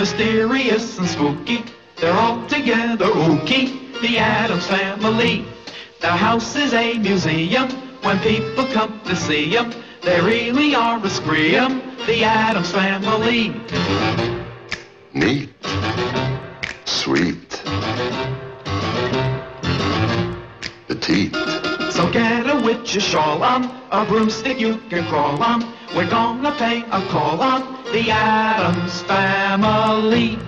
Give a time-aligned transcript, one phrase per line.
[0.00, 1.62] mysterious and spooky.
[1.98, 5.44] They're all together ooky, the Adams family.
[6.00, 7.68] The house is a museum
[8.00, 9.74] when people come to see them.
[10.02, 13.54] They really are a scream, the Adams family.
[15.12, 15.50] Neat.
[16.86, 17.50] Sweet.
[20.88, 21.36] Petite.
[21.92, 23.62] So get a witch's shawl on,
[23.98, 25.58] a broomstick you can crawl on.
[25.94, 27.60] We're gonna pay a call on
[27.92, 30.38] the Adams family.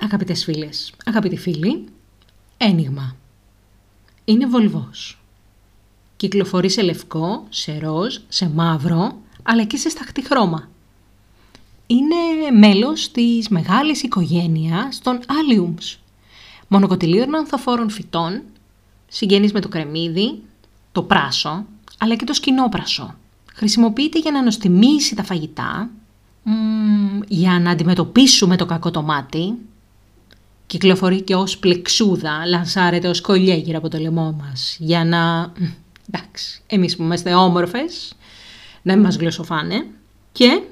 [0.00, 1.84] Αγαπητές φίλες, αγαπητοί φίλοι,
[2.56, 3.16] ένιγμα.
[4.24, 5.18] Είναι βολβός.
[6.16, 10.68] Κυκλοφορεί σε λευκό, σε ροζ, σε μαύρο, αλλά και σε σταχτή χρώμα.
[11.86, 15.96] Είναι μέλος της μεγάλης οικογένειας των Alliums,
[16.68, 18.42] μονοκοτιλίων ανθοφόρων φυτών,
[19.08, 20.42] συγγενείς με το κρεμμύδι,
[20.92, 21.64] το πράσο,
[21.98, 23.14] αλλά και το σκηνόπρασο.
[23.54, 25.90] Χρησιμοποιείται για να νοστιμήσει τα φαγητά,
[26.42, 29.54] μ, για να αντιμετωπίσουμε το κακό το μάτι,
[30.66, 35.52] κυκλοφορεί και ως πλεξούδα, λανσάρεται ως κολλιέ γύρω από το λαιμό μας, για να,
[36.08, 38.12] εντάξει, εμείς που είμαστε όμορφες,
[38.82, 39.86] να μην μας γλωσσοφάνε
[40.32, 40.62] και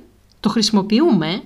[0.40, 1.42] το χρησιμοποιούμε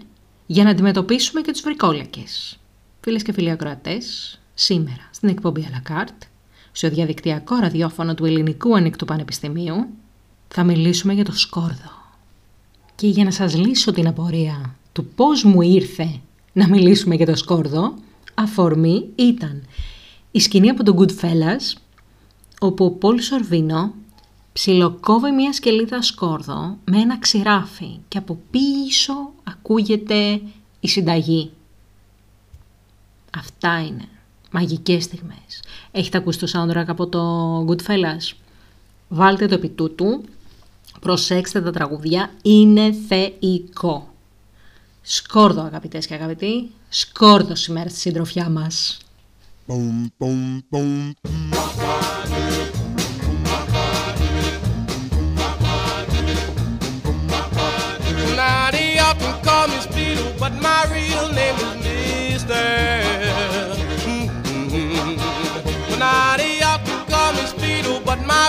[0.46, 2.58] για να αντιμετωπίσουμε και τους βρικόλακες.
[3.00, 6.22] Φίλες και φίλοι ακροατές, σήμερα στην εκπομπή Αλακάρτ,
[6.72, 9.86] στο διαδικτυακό ραδιόφωνο του Ελληνικού Ανοιχτού Πανεπιστημίου,
[10.48, 11.90] θα μιλήσουμε για το σκόρδο.
[12.94, 16.20] Και για να σας λύσω την απορία του πώς μου ήρθε
[16.52, 17.94] να μιλήσουμε για το σκόρδο,
[18.34, 19.62] αφορμή ήταν
[20.30, 21.78] η σκηνή από τον Goodfellas,
[22.60, 23.94] όπου ο Πολ Σορβίνο
[24.52, 30.40] ψιλοκόβει μια σκελίδα σκόρδο με ένα ξηράφι και από πίσω ακούγεται
[30.80, 31.50] η συνταγή.
[33.38, 34.08] Αυτά είναι.
[34.50, 35.62] Μαγικές στιγμές.
[35.90, 38.36] Έχετε ακούσει το soundtrack από το Goodfellas;
[39.08, 40.24] Βάλτε το επί τούτου.
[41.00, 42.30] Προσέξτε τα τραγουδιά.
[42.42, 44.14] Είναι θεϊκό.
[45.02, 46.70] Σκόρδο αγαπητές και αγαπητοί.
[46.88, 48.98] Σκόρδο σήμερα στη συντροφιά μας.
[49.66, 51.59] Boom, boom, boom.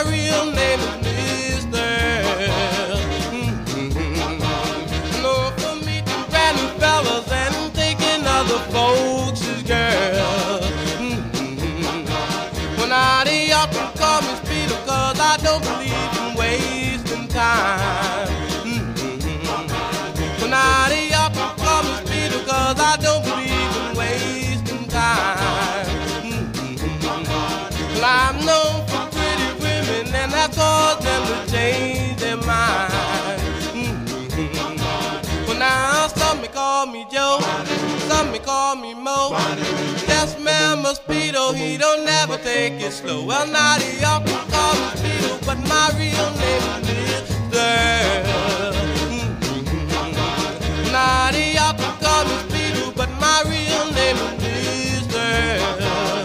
[0.05, 1.00] Real name
[36.51, 37.39] call me Joe,
[38.07, 39.31] some may call me Mo.
[40.07, 43.25] Yes, man, Mosquito, he don't never take it slow.
[43.25, 47.71] Well, now they often call me Speedo, but my real name is Mister.
[50.91, 56.20] Now they often call me Speedo, but my real name is Mister.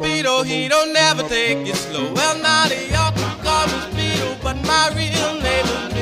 [0.00, 2.10] Mosquito, he don't never take it slow.
[2.14, 3.12] Well, now they all
[3.44, 5.99] call me Speedo, but my real name is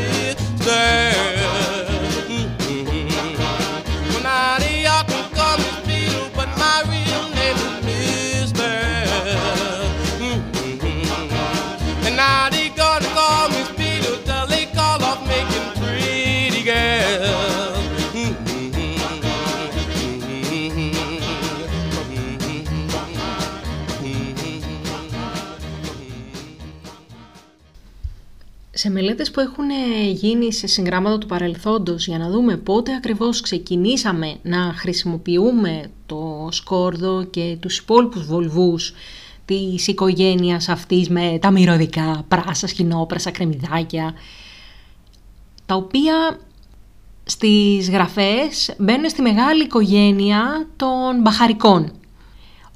[28.99, 34.37] μελέτες που έχουν ε, γίνει σε συγγράμματα του παρελθόντος για να δούμε πότε ακριβώς ξεκινήσαμε
[34.43, 38.93] να χρησιμοποιούμε το σκόρδο και τους υπόλοιπους βολβούς
[39.45, 44.15] της οικογένειας αυτής με τα μυρωδικά, πράσα, σκηνόπρασα, κρεμμυδάκια,
[45.67, 46.39] τα οποία
[47.25, 51.93] στις γραφές μπαίνουν στη μεγάλη οικογένεια των μπαχαρικών.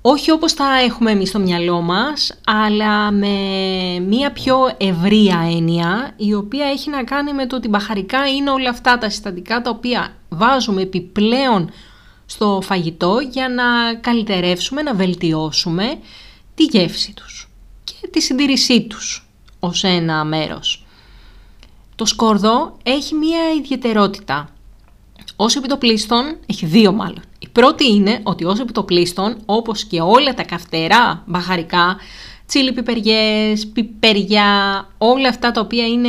[0.02, 3.28] Όχι όπως τα έχουμε εμείς στο μυαλό μας, αλλά με
[4.08, 8.70] μία πιο ευρία έννοια, η οποία έχει να κάνει με το ότι μπαχαρικά είναι όλα
[8.70, 11.70] αυτά τα συστατικά τα οποία βάζουμε επιπλέον
[12.26, 15.98] στο φαγητό για να καλυτερεύσουμε, να βελτιώσουμε
[16.54, 17.48] τη γεύση τους
[17.84, 19.28] και τη συντήρησή τους
[19.60, 20.86] ως ένα μέρος.
[21.94, 24.48] Το σκόρδο έχει μία ιδιαιτερότητα.
[25.36, 27.22] Ως επιτοπλίστων, έχει δύο μάλλον.
[27.52, 31.96] Η πρώτη είναι ότι ως επιτοπλίστων, όπως και όλα τα καυτερά μπαχαρικά,
[32.46, 36.08] τσίλι πιπεριές, πιπεριά, όλα αυτά τα οποία είναι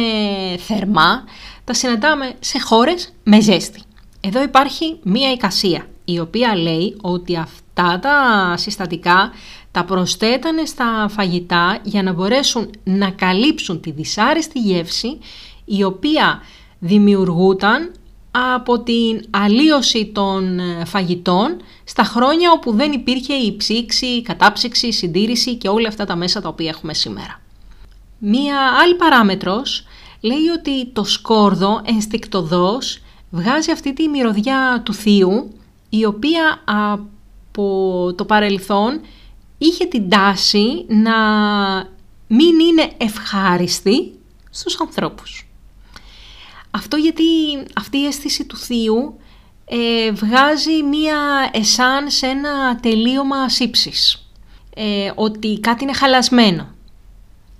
[0.57, 1.23] θερμά,
[1.63, 3.81] τα συναντάμε σε χώρες με ζέστη.
[4.21, 9.31] Εδώ υπάρχει μία εικασία, η οποία λέει ότι αυτά τα συστατικά
[9.71, 15.19] τα προσθέτανε στα φαγητά για να μπορέσουν να καλύψουν τη δυσάρεστη γεύση
[15.65, 16.41] η οποία
[16.79, 17.91] δημιουργούταν
[18.35, 24.87] από την αλλίωση των ε, φαγητών στα χρόνια όπου δεν υπήρχε η ψήξη, η κατάψυξη,
[24.87, 27.41] η συντήρηση και όλα αυτά τα μέσα τα οποία έχουμε σήμερα.
[28.17, 29.85] Μία άλλη παράμετρος
[30.21, 32.99] λέει ότι το σκόρδο ενστικτοδός
[33.29, 35.51] βγάζει αυτή τη μυρωδιά του θείου
[35.89, 39.01] η οποία από το παρελθόν
[39.57, 41.15] είχε την τάση να
[42.27, 44.13] μην είναι ευχάριστη
[44.49, 45.47] στους ανθρώπους.
[46.75, 47.23] Αυτό γιατί
[47.75, 49.19] αυτή η αίσθηση του θείου
[49.65, 54.27] ε, βγάζει μία εσάν σε ένα τελείωμα σύψης.
[54.75, 56.67] Ε, ότι κάτι είναι χαλασμένο.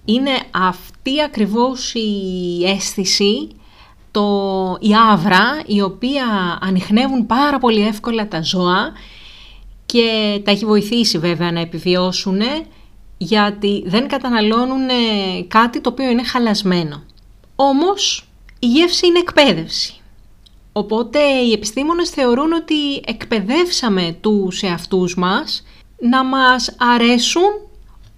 [0.05, 3.49] Είναι αυτή ακριβώς η αίσθηση,
[4.11, 6.25] το, η άβρα, η οποία
[6.61, 8.91] ανοιχνεύουν πάρα πολύ εύκολα τα ζώα
[9.85, 12.41] και τα έχει βοηθήσει βέβαια να επιβιώσουν
[13.17, 14.87] γιατί δεν καταναλώνουν
[15.47, 17.03] κάτι το οποίο είναι χαλασμένο.
[17.55, 18.27] Όμως
[18.63, 19.93] η γεύση είναι εκπαίδευση.
[20.71, 25.63] Οπότε οι επιστήμονες θεωρούν ότι εκπαιδεύσαμε τους εαυτούς μας
[25.99, 27.49] να μας αρέσουν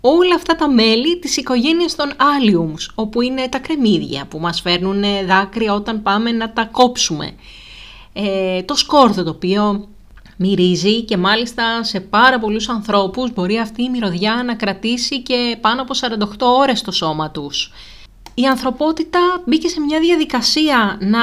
[0.01, 5.03] όλα αυτά τα μέλη της οικογένειας των Alliums, όπου είναι τα κρεμμύδια που μας φέρνουν
[5.27, 7.35] δάκρυα όταν πάμε να τα κόψουμε.
[8.13, 9.87] Ε, το σκόρδο το οποίο
[10.37, 15.81] μυρίζει και μάλιστα σε πάρα πολλούς ανθρώπους μπορεί αυτή η μυρωδιά να κρατήσει και πάνω
[15.81, 17.71] από 48 ώρες στο σώμα τους
[18.35, 21.19] η ανθρωπότητα μπήκε σε μια διαδικασία να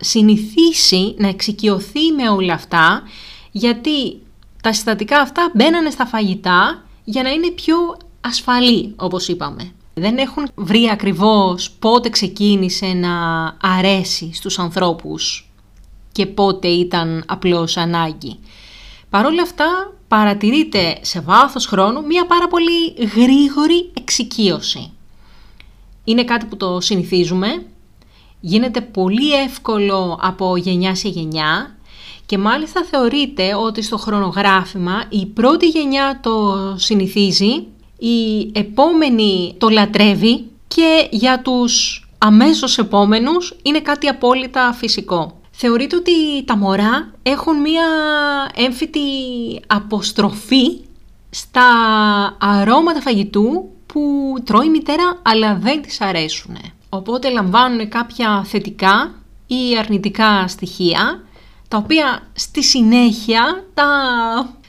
[0.00, 3.02] συνηθίσει, να εξοικειωθεί με όλα αυτά,
[3.50, 4.22] γιατί
[4.62, 7.76] τα συστατικά αυτά μπαίνανε στα φαγητά για να είναι πιο
[8.20, 9.72] ασφαλή, όπως είπαμε.
[9.94, 13.10] Δεν έχουν βρει ακριβώς πότε ξεκίνησε να
[13.62, 15.50] αρέσει στους ανθρώπους
[16.12, 18.38] και πότε ήταν απλώς ανάγκη.
[19.10, 24.92] Παρ' όλα αυτά παρατηρείται σε βάθος χρόνου μια πάρα πολύ γρήγορη εξοικείωση
[26.10, 27.66] είναι κάτι που το συνηθίζουμε,
[28.40, 31.74] γίνεται πολύ εύκολο από γενιά σε γενιά
[32.26, 37.66] και μάλιστα θεωρείται ότι στο χρονογράφημα η πρώτη γενιά το συνηθίζει,
[37.98, 45.40] η επόμενη το λατρεύει και για τους αμέσως επόμενους είναι κάτι απόλυτα φυσικό.
[45.50, 47.86] Θεωρείται ότι τα μωρά έχουν μία
[48.54, 49.00] έμφυτη
[49.66, 50.80] αποστροφή
[51.30, 51.66] στα
[52.40, 56.56] αρώματα φαγητού που τρώει η μητέρα αλλά δεν της αρέσουν.
[56.88, 59.14] Οπότε λαμβάνουν κάποια θετικά
[59.46, 61.22] ή αρνητικά στοιχεία,
[61.68, 63.86] τα οποία στη συνέχεια τα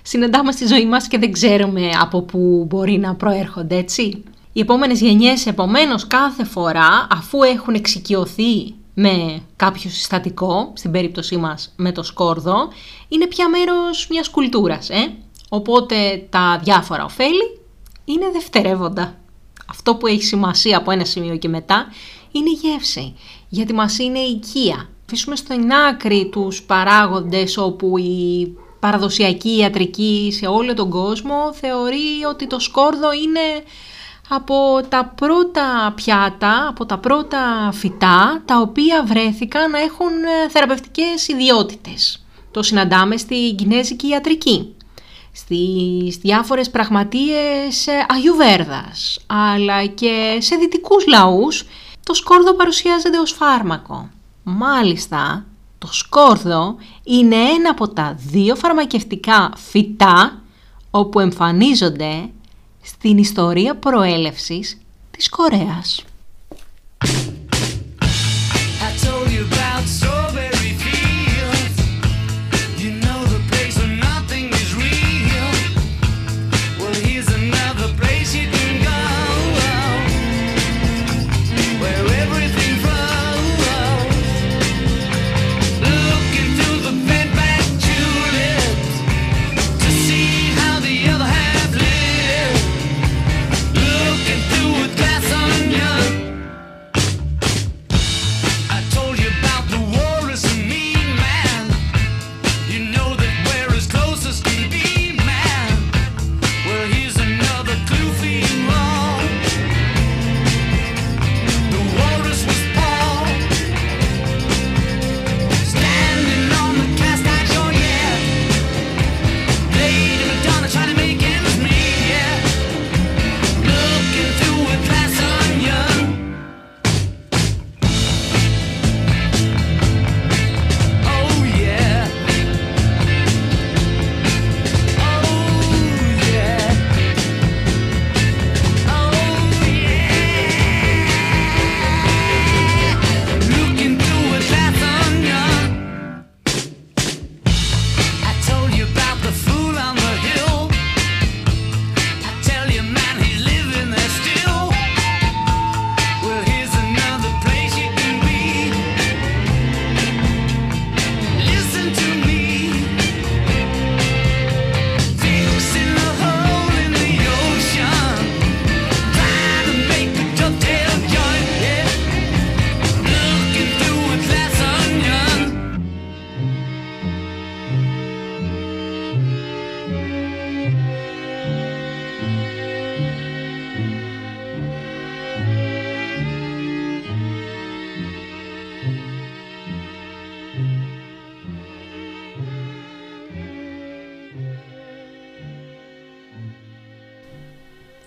[0.02, 4.24] συναντάμε στη ζωή μας και δεν ξέρουμε από πού μπορεί να προέρχονται, έτσι.
[4.54, 11.74] Οι επόμενες γενιές, επομένως, κάθε φορά, αφού έχουν εξοικειωθεί με κάποιο συστατικό, στην περίπτωσή μας
[11.76, 12.56] με το σκόρδο,
[13.08, 15.14] είναι πια μέρος μιας κουλτούρας, ε;
[15.54, 17.61] Οπότε τα διάφορα ωφέλη
[18.12, 19.16] είναι δευτερεύοντα.
[19.70, 21.86] Αυτό που έχει σημασία από ένα σημείο και μετά
[22.32, 23.16] είναι η γεύση,
[23.50, 24.90] γιατί μας είναι οικία.
[25.06, 25.56] Αφήσουμε στο
[25.90, 33.14] άκρη τους παράγοντες όπου η παραδοσιακή ιατρική σε όλο τον κόσμο θεωρεί ότι το σκόρδο
[33.14, 33.64] είναι
[34.30, 40.12] από τα πρώτα πιάτα, από τα πρώτα φυτά, τα οποία βρέθηκαν να έχουν
[40.50, 42.26] θεραπευτικές ιδιότητες.
[42.52, 44.76] Το συναντάμε στη κινέζικη ιατρική
[45.32, 51.66] στις διάφορες πραγματείες ε, Αγιουβέρδας, αλλά και σε δυτικούς λαούς,
[52.06, 54.10] το σκόρδο παρουσιάζεται ως φάρμακο.
[54.44, 55.46] Μάλιστα,
[55.78, 60.42] το σκόρδο είναι ένα από τα δύο φαρμακευτικά φυτά
[60.92, 62.30] όπου εμφανίζονται
[62.82, 66.04] στην ιστορία προέλευσης της Κορέας.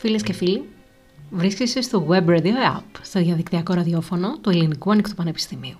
[0.06, 0.68] Φίλες και φίλοι,
[1.30, 5.76] βρίσκεσαι στο Web Radio App, στο διαδικτυακό ραδιόφωνο του Ελληνικού Ανοιχτού Πανεπιστημίου.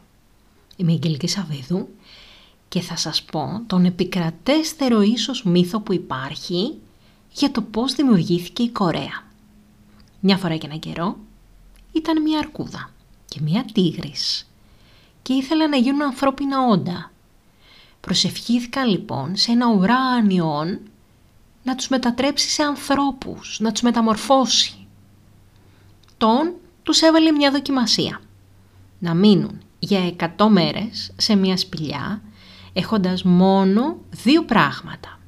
[0.77, 1.89] Είμαι η Αγγελική Σαββίδου
[2.69, 6.75] και θα σας πω τον επικρατέστερο ίσως μύθο που υπάρχει
[7.33, 9.23] για το πώς δημιουργήθηκε η Κορέα.
[10.21, 11.17] Μια φορά και ένα καιρό
[11.93, 12.91] ήταν μια αρκούδα
[13.29, 14.51] και μια τίγρης
[15.23, 17.11] και ήθελαν να γίνουν ανθρώπινα όντα.
[18.01, 20.81] Προσευχήθηκαν λοιπόν σε ένα ουράνιον
[21.65, 24.87] να τους μετατρέψει σε ανθρώπους, να τους μεταμορφώσει.
[26.17, 28.21] Τον τους έβαλε μια δοκιμασία.
[28.99, 32.23] Να μείνουν για 100 μέρες σε μια σπηλιά
[32.73, 35.19] έχοντας μόνο δύο πράγματα.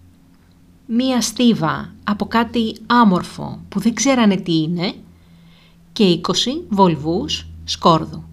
[0.86, 4.94] Μία στίβα από κάτι άμορφο που δεν ξέρανε τι είναι
[5.92, 6.32] και 20
[6.68, 8.24] βολβούς σκόρδου.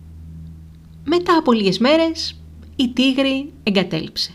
[1.06, 2.40] Μετά από λίγες μέρες
[2.76, 4.32] η τίγρη εγκατέλειψε.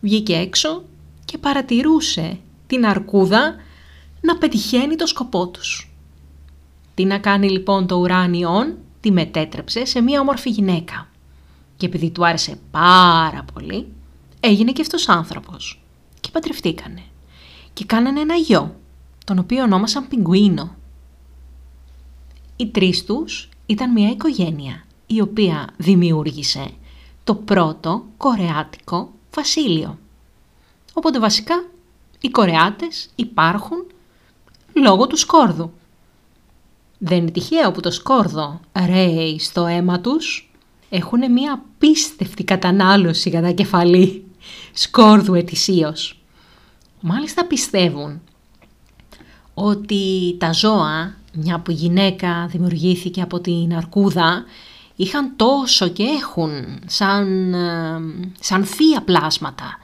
[0.00, 0.82] Βγήκε έξω
[1.24, 2.38] και παρατηρούσε
[2.70, 3.54] την αρκούδα
[4.20, 5.90] να πετυχαίνει το σκοπό τους.
[6.94, 11.08] Τι να κάνει λοιπόν το ουράνιον, τη μετέτρεψε σε μία όμορφη γυναίκα.
[11.76, 13.86] Και επειδή του άρεσε πάρα πολύ,
[14.40, 15.82] έγινε και αυτός άνθρωπος.
[16.20, 17.02] Και παντρευτήκανε.
[17.72, 18.76] Και κάνανε ένα γιο,
[19.24, 20.76] τον οποίο ονόμασαν Πιγκουίνο.
[22.56, 26.70] Οι τρεις τους ήταν μια οικογένεια, η οποία δημιούργησε
[27.24, 29.98] το πρώτο κορεάτικο βασίλειο.
[30.92, 31.64] Οπότε βασικά
[32.20, 33.86] οι Κορεάτες υπάρχουν
[34.72, 35.72] λόγω του σκόρδου.
[36.98, 40.50] Δεν είναι τυχαίο που το σκόρδο ρέει στο αίμα τους.
[40.90, 44.24] Έχουν μία πίστευτη κατανάλωση κατά κεφαλή
[44.72, 46.20] σκόρδου ετησίως.
[47.00, 48.20] Μάλιστα πιστεύουν
[49.54, 54.44] ότι τα ζώα, μια που γυναίκα δημιουργήθηκε από την αρκούδα,
[54.96, 56.50] είχαν τόσο και έχουν
[56.86, 58.00] σαν, ε,
[58.40, 59.78] σαν θεία πλάσματα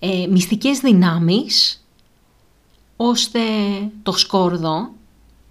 [0.00, 1.84] ε, μυστικές δυνάμεις
[2.96, 3.40] ώστε
[4.02, 4.92] το σκόρδο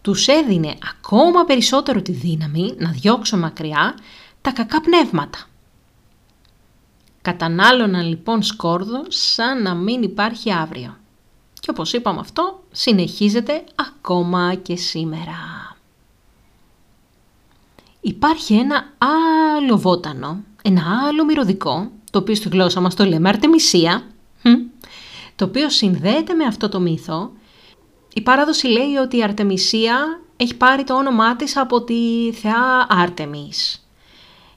[0.01, 3.96] τους έδινε ακόμα περισσότερο τη δύναμη να διώξουν μακριά
[4.41, 5.38] τα κακά πνεύματα.
[7.22, 10.98] Κατανάλωναν λοιπόν σκόρδο σαν να μην υπάρχει αύριο.
[11.60, 15.38] Και όπως είπαμε αυτό, συνεχίζεται ακόμα και σήμερα.
[18.01, 18.94] Υπάρχει ένα
[19.58, 24.03] άλλο βότανο, ένα άλλο μυρωδικό, το οποίο στη γλώσσα μας το λέμε Αρτεμισία,
[25.36, 27.31] το οποίο συνδέεται με αυτό το μύθο.
[28.13, 33.88] Η παράδοση λέει ότι η Αρτεμισία έχει πάρει το όνομά της από τη θεά Άρτεμις,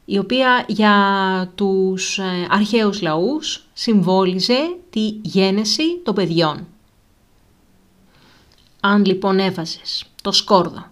[0.04, 6.66] η οποία για τους ε, αρχαίους λαούς συμβόλιζε τη γένεση των παιδιών.
[8.80, 10.86] Αν λοιπόν έβαζες το σκόρδο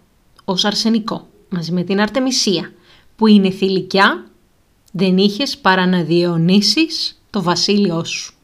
[0.45, 2.73] ως αρσενικό μαζί με την Αρτεμισία
[3.17, 4.27] που είναι θηλυκιά,
[4.93, 8.35] δεν είχες παρά να διαιωνίσεις το βασίλειό σου.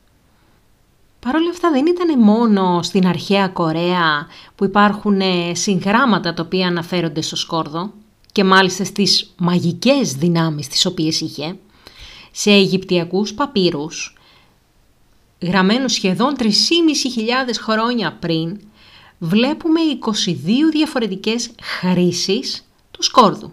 [1.21, 6.67] Παρ' όλα αυτά δεν ήταν μόνο στην αρχαία Κορέα που υπάρχουν ε, συγγράμματα τα οποία
[6.67, 7.93] αναφέρονται στο σκόρδο
[8.33, 11.57] και μάλιστα στις μαγικές δυνάμεις τις οποίες είχε,
[12.31, 14.17] σε Αιγυπτιακούς παπύρους,
[15.43, 16.49] γραμμένους σχεδόν 3.500
[17.63, 18.61] χρόνια πριν,
[19.19, 19.81] βλέπουμε
[20.27, 20.35] 22
[20.71, 23.53] διαφορετικές χρήσεις του σκόρδου.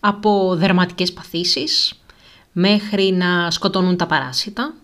[0.00, 2.02] Από δερματικές παθήσεις
[2.52, 4.74] μέχρι να σκοτώνουν τα παράσιτα,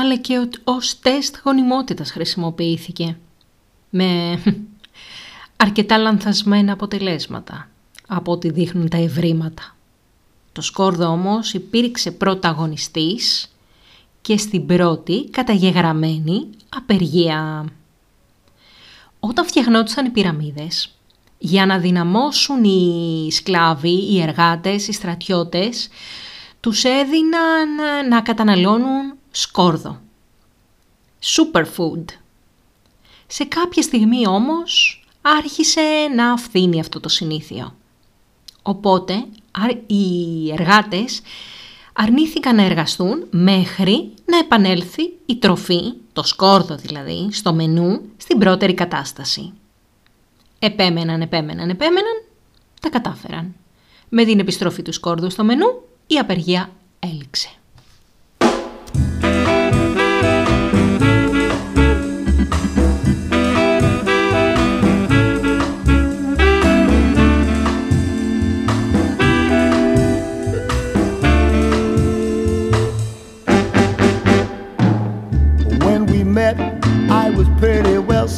[0.00, 3.16] αλλά και ως τεστ γονιμότητας χρησιμοποιήθηκε.
[3.90, 4.38] Με
[5.64, 7.68] αρκετά λανθασμένα αποτελέσματα
[8.06, 9.76] από ό,τι δείχνουν τα ευρήματα.
[10.52, 13.52] Το σκόρδο όμως υπήρξε πρωταγωνιστής
[14.20, 17.64] και στην πρώτη καταγεγραμμένη απεργία.
[19.20, 20.90] Όταν φτιαχνόντουσαν οι πυραμίδες,
[21.38, 25.88] για να δυναμώσουν οι σκλάβοι, οι εργάτες, οι στρατιώτες,
[26.60, 27.68] τους έδιναν
[28.08, 30.00] να καταναλώνουν σκόρδο.
[31.22, 32.04] Superfood.
[33.26, 35.80] Σε κάποια στιγμή όμως άρχισε
[36.14, 37.76] να φθήνει αυτό το συνήθιο.
[38.62, 39.24] Οπότε
[39.86, 41.20] οι εργάτες
[41.92, 48.74] αρνήθηκαν να εργαστούν μέχρι να επανέλθει η τροφή, το σκόρδο δηλαδή, στο μενού στην πρώτερη
[48.74, 49.52] κατάσταση.
[50.58, 52.22] Επέμεναν, επέμεναν, επέμεναν,
[52.80, 53.54] τα κατάφεραν.
[54.08, 55.66] Με την επιστροφή του σκόρδου στο μενού
[56.06, 57.48] η απεργία έληξε.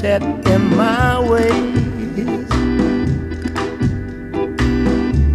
[0.01, 2.51] Set in my ways.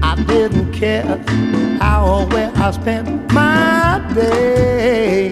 [0.02, 1.06] I didn't care
[1.80, 5.30] how or where I spent my day.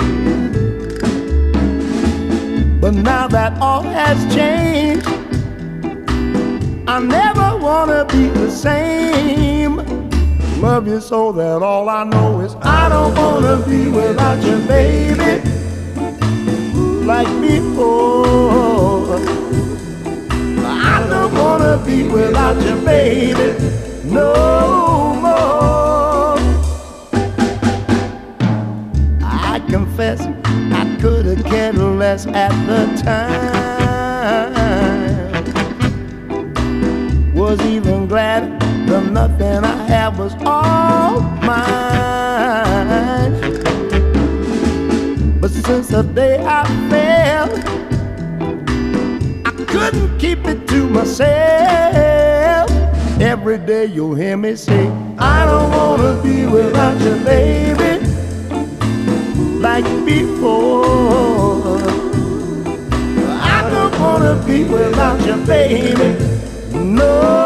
[2.79, 5.07] But now that all has changed,
[6.87, 9.77] I never wanna be the same.
[10.61, 15.62] Love you so that all I know is I don't wanna be without you, baby.
[17.05, 18.23] Like before.
[18.25, 19.17] Oh.
[20.65, 23.59] I don't wanna be without you, baby.
[24.05, 26.37] No more.
[29.21, 33.43] I confess I could have cared less at the time.
[37.35, 41.73] Was even glad the nothing I had was all mine.
[45.41, 46.63] But since the day I
[50.35, 52.69] keep it to myself.
[53.21, 54.87] Every day you'll hear me say,
[55.19, 57.83] I don't wanna be without you, baby
[59.61, 61.77] like before.
[63.55, 66.09] I don't wanna be without you, baby,
[66.73, 67.42] no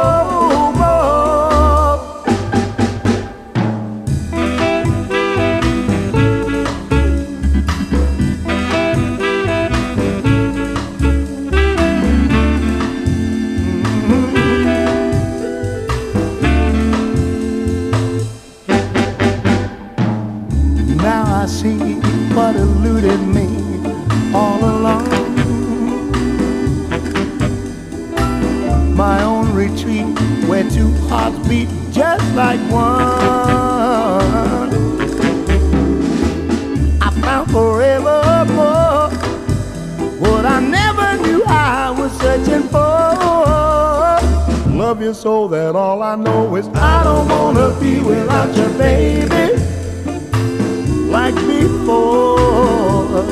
[51.87, 53.23] before.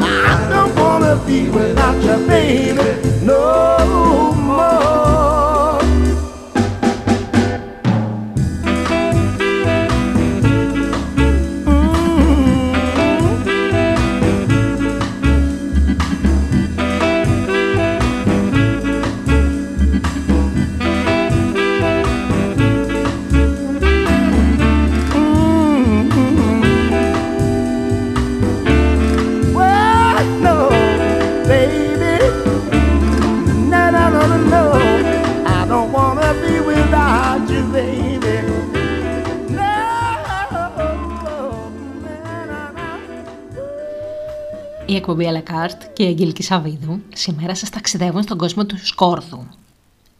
[0.00, 1.69] I don't wanna be without
[44.90, 49.46] Η εκπομπή Αλεκάρτ και η Αγγελική Σαββίδου σήμερα σας ταξιδεύουν στον κόσμο του σκόρδου.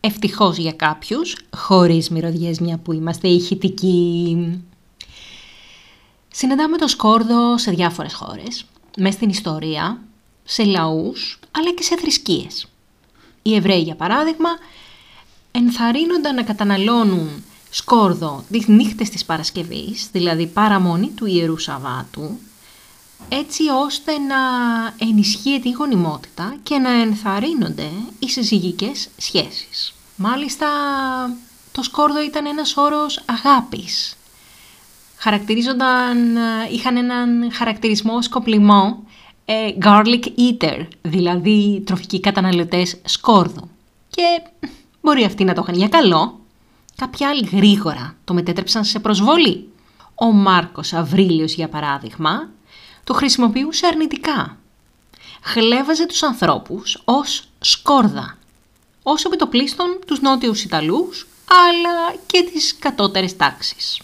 [0.00, 4.62] Ευτυχώς για κάποιους, χωρίς μυρωδιές μια που είμαστε ηχητικοί.
[6.28, 8.64] Συναντάμε το σκόρδο σε διάφορες χώρες,
[8.96, 10.00] μέσα στην ιστορία,
[10.44, 12.66] σε λαούς, αλλά και σε θρησκείες.
[13.42, 14.50] Οι Εβραίοι, για παράδειγμα,
[15.50, 22.38] ενθαρρύνονταν να καταναλώνουν σκόρδο τις νύχτες της Παρασκευής, δηλαδή παραμονή του Ιερού Σαββάτου,
[23.28, 24.37] έτσι ώστε να
[24.98, 29.94] ενισχύεται η γονιμότητα και να ενθαρρύνονται οι συζυγικές σχέσεις.
[30.16, 30.66] Μάλιστα,
[31.72, 34.16] το σκόρδο ήταν ένας όρος αγάπης.
[35.16, 36.37] Χαρακτηρίζονταν,
[36.72, 39.04] είχαν έναν χαρακτηρισμό σκοπλιμό
[39.44, 43.68] ε, garlic eater, δηλαδή τροφικοί καταναλωτές σκόρδου.
[44.11, 44.42] Και
[45.00, 46.40] μπορεί αυτοί να το είχαν για καλό.
[46.96, 49.68] Κάποιοι άλλοι γρήγορα το μετέτρεψαν σε προσβολή.
[50.14, 52.48] Ο Μάρκος Αβρίλιος, για παράδειγμα,
[53.04, 54.58] το χρησιμοποιούσε αρνητικά.
[55.42, 58.38] Χλέβαζε τους ανθρώπους ως σκόρδα,
[59.02, 64.00] όσο επιτοπλίστων τους νότιους Ιταλούς, αλλά και τις κατώτερες τάξεις.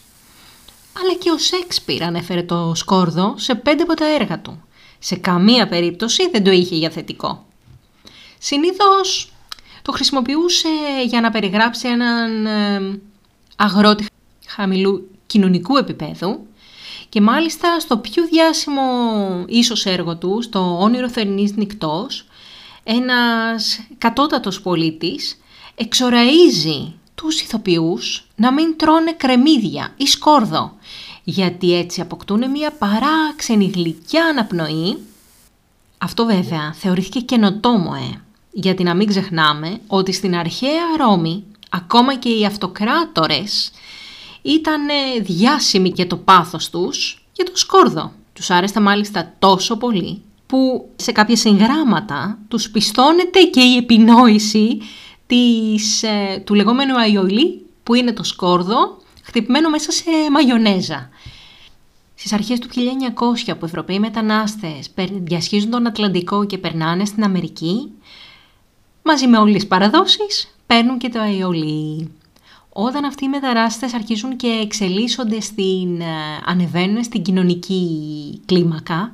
[1.01, 4.65] Αλλά και ο Σέξπιρ ανέφερε το σκόρδο σε πέντε από τα έργα του.
[4.99, 7.47] Σε καμία περίπτωση δεν το είχε για θετικό.
[8.39, 9.33] Συνήθως
[9.83, 10.69] το χρησιμοποιούσε
[11.07, 13.01] για να περιγράψει έναν ε,
[13.57, 14.07] αγρότη
[14.47, 16.47] χαμηλού κοινωνικού επίπεδου
[17.09, 18.83] και μάλιστα στο πιο διάσημο
[19.47, 22.27] ίσως έργο του, στο «Όνειρο θερινής νυχτός»,
[22.85, 25.41] ένας κατώτατος πολίτης
[25.75, 30.77] εξοραίζει τους ηθοποιούς να μην τρώνε κρεμμύδια ή σκόρδο,
[31.25, 34.97] γιατί έτσι αποκτούν μια παράξενη γλυκιά αναπνοή.
[35.99, 42.29] Αυτό βέβαια θεωρήθηκε καινοτόμο, ε, γιατί να μην ξεχνάμε ότι στην αρχαία Ρώμη ακόμα και
[42.29, 43.71] οι αυτοκράτορες
[44.47, 44.81] ήταν
[45.23, 48.13] διάσημοι και το πάθος τους για το σκόρδο.
[48.33, 54.79] Τους άρεσε μάλιστα τόσο πολύ που σε κάποια συγγράμματα τους πιστώνεται και η επινόηση
[55.27, 61.09] της, ε, του λεγόμενου αϊολί που είναι το σκόρδο χτυπημένο μέσα σε μαγιονέζα.
[62.15, 67.91] Στις αρχές του 1900 που Ευρωπαίοι μετανάστες περ- διασχίζουν τον Ατλαντικό και περνάνε στην Αμερική,
[69.03, 72.11] μαζί με όλες τις παραδόσεις παίρνουν και το αιωλί.
[72.79, 76.05] Όταν αυτοί οι μεταράστες αρχίζουν και εξελίσσονται στην, ε,
[76.45, 79.13] ανεβαίνουν στην κοινωνική κλίμακα,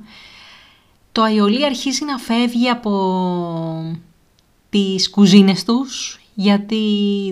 [1.12, 2.92] το αιωλί αρχίζει να φεύγει από
[4.70, 6.82] τις κουζίνες τους, γιατί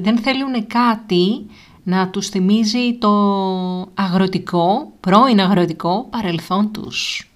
[0.03, 1.47] δεν θέλουν κάτι
[1.83, 3.11] να τους θυμίζει το
[3.95, 7.30] αγροτικό, πρώην αγροτικό παρελθόν τους.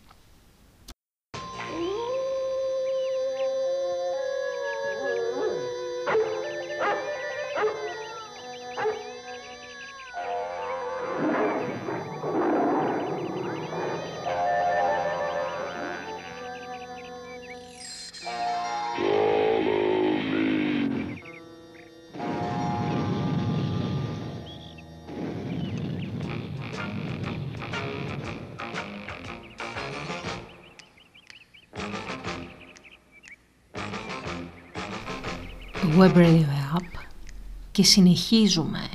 [37.74, 38.88] Και συνεχίζουμε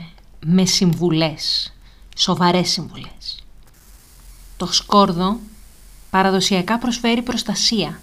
[0.46, 1.74] με συμβουλές,
[2.18, 3.44] σοβαρές συμβουλές.
[4.58, 5.39] Το σκόρδο
[6.10, 8.02] παραδοσιακά προσφέρει προστασία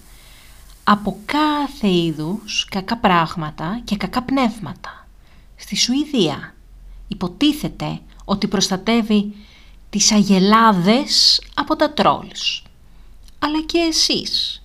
[0.85, 5.09] από κάθε είδους κακά πράγματα και κακά πνεύματα.
[5.57, 6.55] Στη Σουηδία
[7.09, 9.35] υποτίθεται ότι προστατεύει
[9.91, 12.63] τις αγελάδες από τα τρόλς.
[13.39, 14.63] Αλλά και εσείς,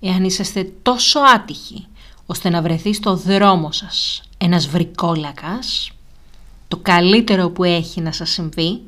[0.00, 1.86] εάν είσαστε τόσο άτυχοι
[2.26, 5.90] ώστε να βρεθεί στο δρόμο σας ένας βρικόλακας,
[6.68, 8.82] το καλύτερο που έχει να σας συμβεί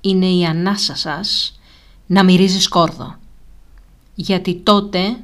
[0.00, 1.60] είναι η ανάσα σας
[2.06, 3.16] να μυρίζει σκόρδο.
[4.14, 5.16] Γιατί τότε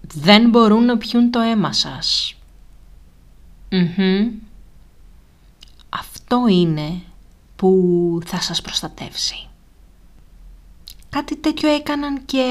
[0.00, 2.34] δεν μπορούν να πιούν το αίμα σας.
[5.88, 7.02] Αυτό είναι
[7.56, 9.46] που θα σας προστατεύσει.
[11.08, 12.44] Κάτι τέτοιο έκαναν και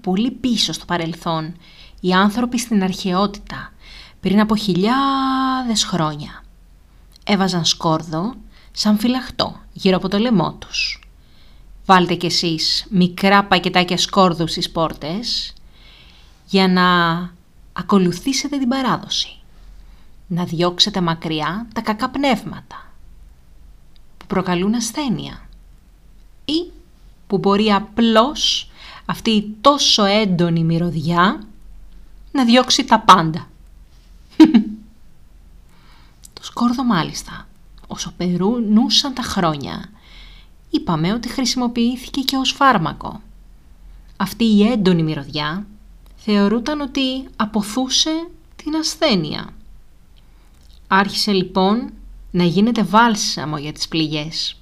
[0.00, 1.56] πολύ πίσω στο παρελθόν
[2.00, 3.72] οι άνθρωποι στην αρχαιότητα
[4.20, 6.44] πριν από χιλιάδες χρόνια.
[7.24, 8.34] Έβαζαν σκόρδο
[8.72, 11.08] σαν φυλαχτό γύρω από το λαιμό τους.
[11.86, 15.54] Βάλτε κι εσείς μικρά πακετάκια σκόρδου στις πόρτες
[16.46, 16.84] για να
[17.72, 19.38] ακολουθήσετε την παράδοση.
[20.26, 22.92] Να διώξετε μακριά τα κακά πνεύματα
[24.16, 25.48] που προκαλούν ασθένεια
[26.44, 26.70] ή
[27.26, 28.70] που μπορεί απλώς
[29.04, 31.42] αυτή η τόσο έντονη μυρωδιά
[32.32, 33.48] να διώξει τα πάντα.
[36.32, 37.48] το σκόρδο μάλιστα,
[37.86, 39.90] όσο περνούσαν τα χρόνια,
[40.70, 43.20] είπαμε ότι χρησιμοποιήθηκε και ως φάρμακο.
[44.16, 45.66] Αυτή η έντονη μυρωδιά
[46.16, 49.48] θεωρούταν ότι αποθούσε την ασθένεια.
[50.86, 51.92] Άρχισε λοιπόν
[52.30, 54.56] να γίνεται βάλσαμο για τις πληγές.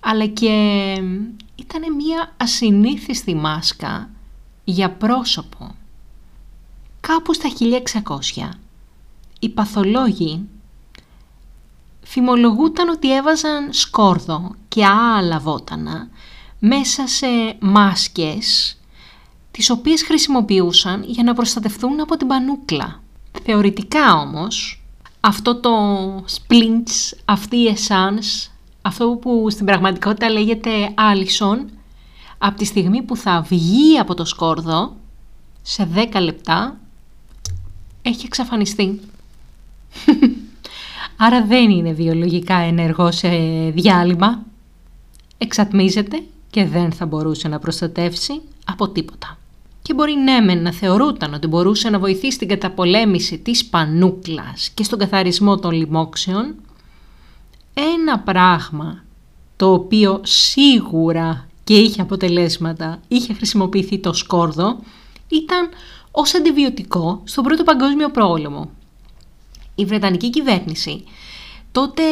[0.00, 0.92] Αλλά και
[1.54, 4.10] ήταν μια ασυνήθιστη μάσκα
[4.64, 5.74] για πρόσωπο.
[7.00, 7.48] Κάπου στα
[8.42, 8.48] 1600
[9.38, 10.48] οι παθολόγοι
[12.12, 16.08] φημολογούταν ότι έβαζαν σκόρδο και άλλα βότανα
[16.58, 17.26] μέσα σε
[17.60, 18.76] μάσκες
[19.50, 23.02] τις οποίες χρησιμοποιούσαν για να προστατευτούν από την πανούκλα.
[23.44, 24.82] Θεωρητικά όμως,
[25.20, 25.70] αυτό το
[26.16, 28.50] splints, αυτή η essence,
[28.82, 31.64] αυτό που στην πραγματικότητα λέγεται Allison,
[32.38, 34.96] από τη στιγμή που θα βγει από το σκόρδο,
[35.62, 36.76] σε 10 λεπτά,
[38.02, 39.00] έχει εξαφανιστεί.
[41.16, 43.28] Άρα δεν είναι βιολογικά ενεργό σε
[43.74, 44.42] διάλειμμα.
[45.38, 49.38] Εξατμίζεται και δεν θα μπορούσε να προστατεύσει από τίποτα.
[49.82, 54.84] Και μπορεί ναι μεν να θεωρούταν ότι μπορούσε να βοηθήσει στην καταπολέμηση της πανούκλας και
[54.84, 56.54] στον καθαρισμό των λοιμόξεων,
[57.74, 59.04] ένα πράγμα
[59.56, 64.78] το οποίο σίγουρα και είχε αποτελέσματα, είχε χρησιμοποιηθεί το σκόρδο,
[65.28, 65.68] ήταν
[66.10, 68.70] ως αντιβιωτικό στον Πρώτο Παγκόσμιο Πόλεμο
[69.82, 71.04] η Βρετανική κυβέρνηση
[71.72, 72.02] τότε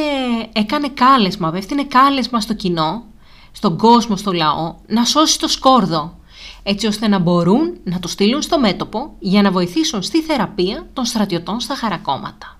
[0.52, 3.04] έκανε κάλεσμα, απέφτεινε κάλεσμα στο κοινό,
[3.52, 6.18] στον κόσμο, στο λαό, να σώσει το σκόρδο,
[6.62, 11.04] έτσι ώστε να μπορούν να το στείλουν στο μέτωπο για να βοηθήσουν στη θεραπεία των
[11.04, 12.58] στρατιωτών στα χαρακόμματα.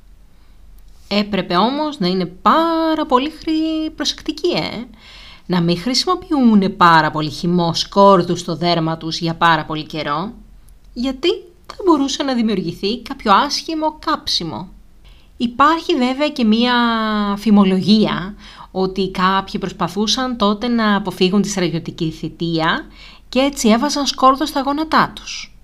[1.09, 3.33] Έπρεπε όμως να είναι πάρα πολύ
[3.96, 4.85] προσεκτικοί, ε;
[5.46, 10.33] να μην χρησιμοποιούν πάρα πολύ χυμό σκόρδου στο δέρμα τους για πάρα πολύ καιρό,
[10.92, 11.29] γιατί
[11.66, 14.68] θα μπορούσε να δημιουργηθεί κάποιο άσχημο κάψιμο.
[15.42, 16.74] Υπάρχει βέβαια και μία
[17.38, 18.35] φημολογία
[18.70, 22.87] ότι κάποιοι προσπαθούσαν τότε να αποφύγουν τη στρατιωτική θητεία
[23.29, 25.55] και έτσι έβαζαν σκόρδο στα γόνατά τους.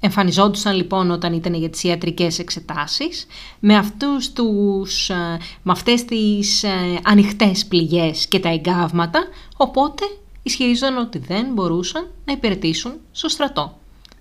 [0.00, 3.26] Εμφανιζόντουσαν λοιπόν όταν ήταν για τις ιατρικές εξετάσεις
[3.58, 9.26] με, αυτούς τους, ε, με αυτές τις ε, ανοιχτές πληγές και τα εγκάβματα,
[9.56, 10.04] οπότε
[10.42, 13.78] ισχυρίζονταν ότι δεν μπορούσαν να υπηρετήσουν στο στρατό.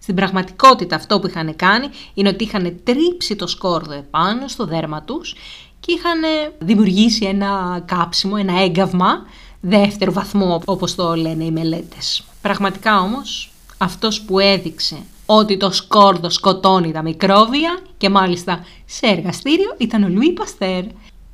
[0.07, 5.03] Στην πραγματικότητα αυτό που είχαν κάνει είναι ότι είχαν τρίψει το σκόρδο επάνω στο δέρμα
[5.03, 5.35] τους
[5.79, 6.19] και είχαν
[6.59, 9.25] δημιουργήσει ένα κάψιμο, ένα έγκαυμα
[9.59, 12.23] δεύτερο βαθμό όπως το λένε οι μελέτες.
[12.41, 19.75] Πραγματικά όμως αυτός που έδειξε ότι το σκόρδο σκοτώνει τα μικρόβια και μάλιστα σε εργαστήριο
[19.77, 20.83] ήταν ο Λουί Παστέρ.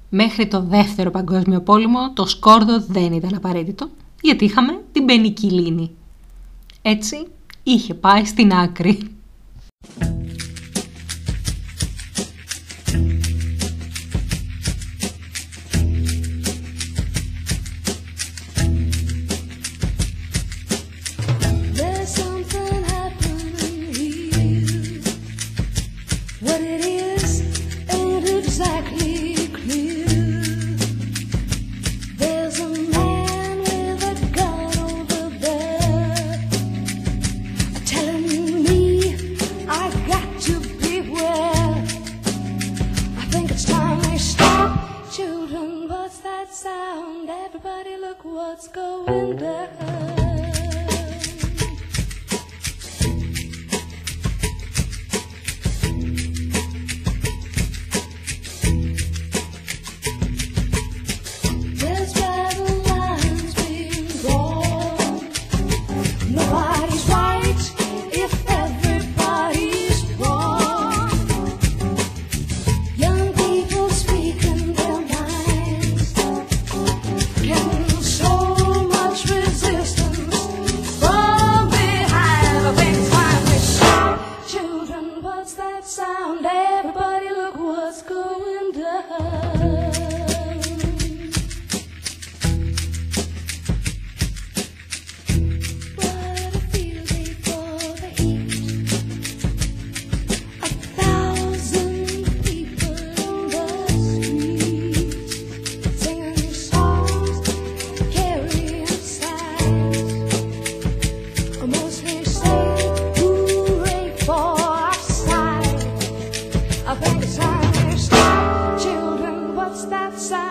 [0.10, 3.90] Μέχρι το δεύτερο παγκόσμιο πόλεμο το σκόρδο δεν ήταν απαραίτητο
[4.22, 5.92] γιατί είχαμε την πενικυλίνη.
[6.82, 7.28] Έτσι
[7.63, 8.99] είχε πάει στην άκρη.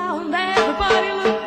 [0.03, 1.42] around, everybody look.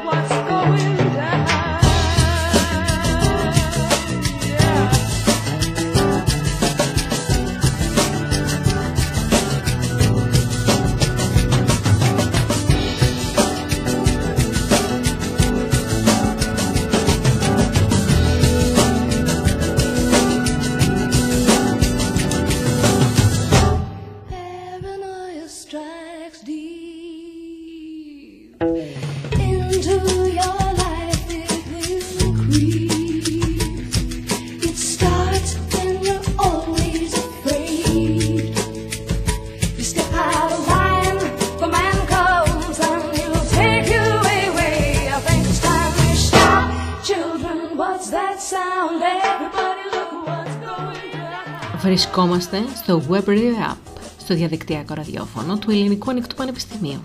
[52.55, 57.03] Βρισκόμαστε στο Web Radio App, στο διαδικτυακό ραδιόφωνο του Ελληνικού Ανοιχτού Πανεπιστημίου.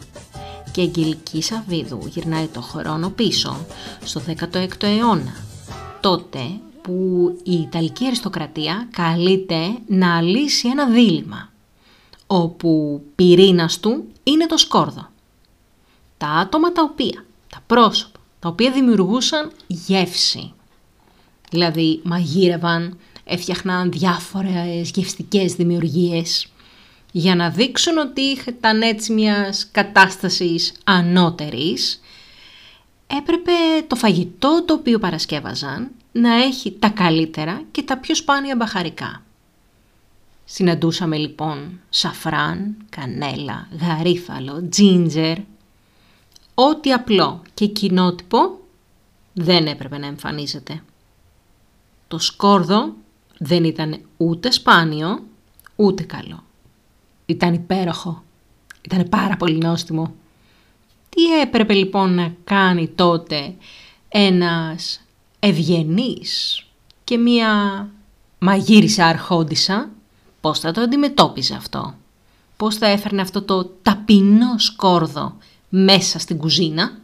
[0.72, 3.66] Και η Αγγελική Σαββίδου γυρνάει το χρόνο πίσω
[4.04, 5.34] στο 16ο αιώνα,
[6.00, 6.40] τότε
[6.82, 11.48] που η Ιταλική αριστοκρατία καλείται να λύσει ένα δίλημα,
[12.26, 15.08] όπου πυρήνας του είναι το σκόρδο.
[16.18, 20.52] Τα άτομα τα οποία, τα πρόσωπα, τα οποία δημιουργούσαν γεύση,
[21.50, 22.98] Δηλαδή μαγείρευαν,
[23.30, 26.46] έφτιαχναν διάφορες γευστικές δημιουργίες
[27.12, 32.00] για να δείξουν ότι ήταν έτσι μιας κατάστασης ανώτερης.
[33.06, 33.52] Έπρεπε
[33.86, 39.22] το φαγητό το οποίο παρασκεύαζαν να έχει τα καλύτερα και τα πιο σπάνια μπαχαρικά.
[40.44, 45.36] Συναντούσαμε λοιπόν σαφράν, κανέλα, γαρίφαλο, τζίντζερ.
[46.54, 48.58] Ό,τι απλό και κοινότυπο
[49.32, 50.82] δεν έπρεπε να εμφανίζεται.
[52.08, 52.94] Το σκόρδο
[53.42, 55.22] δεν ήταν ούτε σπάνιο,
[55.76, 56.44] ούτε καλό.
[57.26, 58.22] Ήταν υπέροχο.
[58.82, 60.14] Ήταν πάρα πολύ νόστιμο.
[61.08, 63.54] Τι έπρεπε λοιπόν να κάνει τότε
[64.08, 65.00] ένας
[65.38, 66.64] ευγενής
[67.04, 67.88] και μία
[68.38, 69.90] μαγείρισα αρχόντισα,
[70.40, 71.94] πώς θα το αντιμετώπιζε αυτό;
[72.56, 75.36] Πώς θα έφερνε αυτό το ταπεινό σκόρδο
[75.68, 76.98] μέσα στην κουζίνα;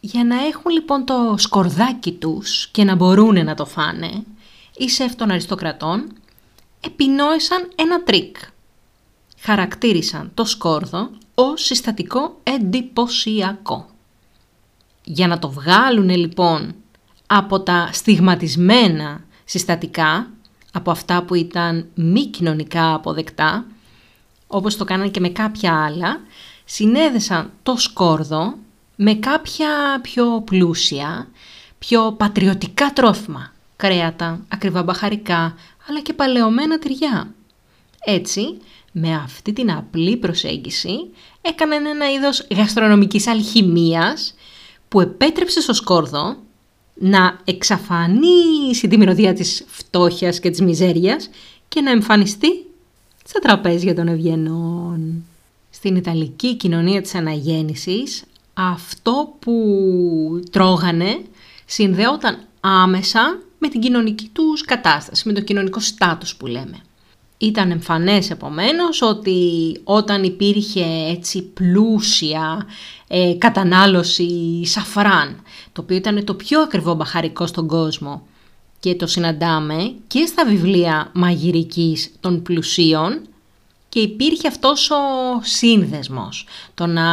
[0.00, 4.24] Για να έχουν λοιπόν το σκορδάκι τους και να μπορούν να το φάνε,
[4.76, 6.12] οι σεφ των αριστοκρατών
[6.80, 8.36] επινόησαν ένα τρίκ.
[9.40, 13.88] Χαρακτήρισαν το σκόρδο ως συστατικό εντυπωσιακό.
[15.04, 16.74] Για να το βγάλουν λοιπόν
[17.26, 20.30] από τα στιγματισμένα συστατικά,
[20.72, 23.66] από αυτά που ήταν μη κοινωνικά αποδεκτά,
[24.46, 26.20] όπως το κάνανε και με κάποια άλλα,
[26.64, 28.54] συνέδεσαν το σκόρδο
[28.96, 31.28] με κάποια πιο πλούσια,
[31.78, 35.54] πιο πατριωτικά τρόφιμα, κρέατα, ακριβά μπαχαρικά,
[35.88, 37.34] αλλά και παλαιωμένα τυριά.
[38.04, 38.56] Έτσι,
[38.92, 40.96] με αυτή την απλή προσέγγιση,
[41.40, 44.34] έκαναν ένα είδος γαστρονομικής αλχημίας
[44.88, 46.36] που επέτρεψε στο σκόρδο
[46.94, 51.30] να εξαφανίσει τη μυρωδία της φτώχειας και της μιζέριας
[51.68, 52.66] και να εμφανιστεί
[53.24, 55.24] στα τραπέζια των ευγενών.
[55.70, 59.54] Στην Ιταλική κοινωνία της αναγέννησης αυτό που
[60.50, 61.22] τρώγανε
[61.64, 66.76] συνδεόταν άμεσα με την κοινωνική τους κατάσταση, με το κοινωνικό στάτους που λέμε.
[67.38, 69.40] Ήταν εμφανές επομένως ότι
[69.84, 72.66] όταν υπήρχε έτσι πλούσια
[73.08, 78.26] ε, κατανάλωση σαφράν, το οποίο ήταν το πιο ακριβό μπαχαρικό στον κόσμο
[78.80, 83.20] και το συναντάμε και στα βιβλία μαγειρικής των πλουσίων
[83.88, 84.96] και υπήρχε αυτός ο
[85.42, 87.04] σύνδεσμος, το να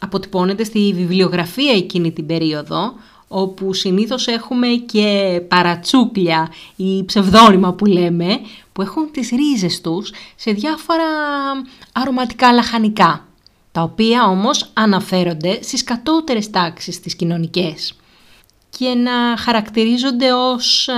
[0.00, 2.94] αποτυπώνεται στη βιβλιογραφία εκείνη την περίοδο,
[3.28, 8.40] όπου συνήθως έχουμε και παρατσούκλια ή ψευδόνυμα που λέμε,
[8.72, 11.04] που έχουν τις ρίζες τους σε διάφορα
[11.92, 13.26] αρωματικά λαχανικά,
[13.72, 17.94] τα οποία όμως αναφέρονται στις κατώτερες τάξεις τις κοινωνικές
[18.70, 20.94] και να χαρακτηρίζονται ως α,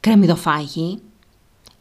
[0.00, 0.98] κρεμμυδοφάγοι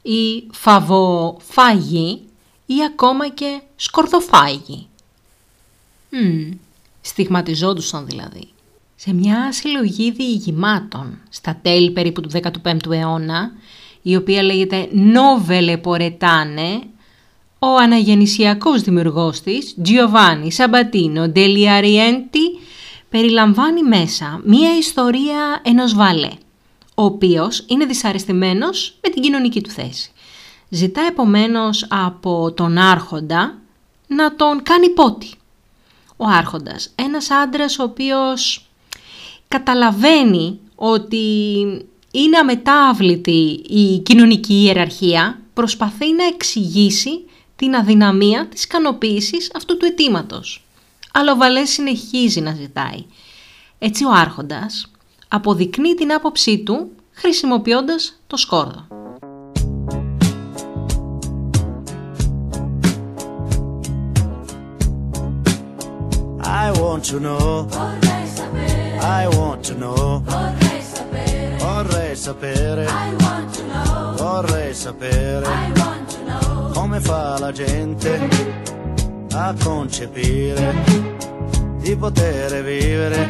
[0.01, 2.21] ή φαβοφάγοι
[2.65, 4.87] ή ακόμα και σκορδοφάγοι.
[6.09, 6.51] Μμμ,
[7.01, 8.54] στιγματιζόντουσαν δηλαδή.
[8.95, 13.51] Σε μια συλλογή διηγημάτων στα τέλη περίπου του 15ου αιώνα,
[14.01, 16.81] η οποία λέγεται «Νόβελε Πορετάνε»,
[17.59, 22.59] ο αναγεννησιακός δημιουργός της, Giovanni Sabatino Deliarienti,
[23.09, 26.31] περιλαμβάνει μέσα μία ιστορία ενός βαλέ,
[26.95, 30.11] ο οποίος είναι δυσαρεστημένος με την κοινωνική του θέση.
[30.69, 33.57] Ζητά επομένως από τον άρχοντα
[34.07, 35.31] να τον κάνει πότη.
[36.17, 38.64] Ο άρχοντας, ένας άντρας ο οποίος
[39.47, 41.17] καταλαβαίνει ότι
[42.11, 50.65] είναι αμετάβλητη η κοινωνική ιεραρχία, προσπαθεί να εξηγήσει την αδυναμία της ικανοποίησης αυτού του αιτήματος.
[51.13, 53.05] Αλλά ο Βαλές συνεχίζει να ζητάει.
[53.79, 54.91] Έτσι ο άρχοντας
[55.27, 58.87] αποδεικνύει την άποψή του χρησιμοποιώντας το σκόρδο.
[66.65, 68.04] I want to know.
[69.05, 70.21] I want to know.
[70.23, 72.87] Vorrei sapere.
[74.17, 75.47] Vorrei sapere.
[76.73, 78.19] Come fa la gente
[79.31, 80.73] a concepire
[81.81, 83.27] di poter vivere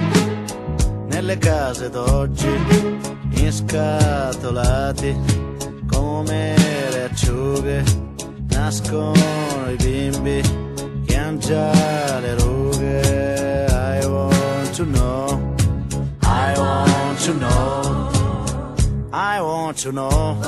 [1.07, 2.47] nelle case d'oggi
[3.31, 5.15] inscatolati
[5.91, 6.55] come
[6.91, 7.83] le acciughe
[8.49, 9.13] nascono
[9.69, 10.41] i bimbi
[11.05, 13.65] che han già le rughe
[13.99, 15.34] I want to know
[16.57, 18.11] I want to know.
[19.11, 20.39] I want to know.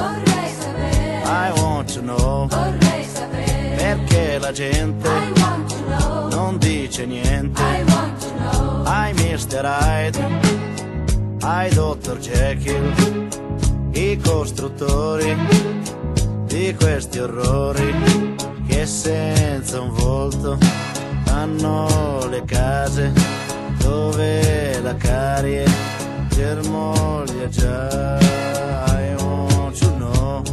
[1.25, 2.47] I want to know.
[3.77, 5.09] Perché la gente
[6.29, 7.61] non dice niente.
[8.83, 9.65] Ai Mr.
[9.65, 10.19] Hyde.
[11.41, 12.17] Ai Dr.
[12.19, 13.27] Jekyll.
[13.91, 15.35] I costruttori
[16.45, 18.35] di questi orrori
[18.67, 20.57] che senza un volto
[21.25, 23.11] fanno le case
[23.79, 25.86] dove la carie
[26.39, 26.43] I
[29.19, 30.43] want to know.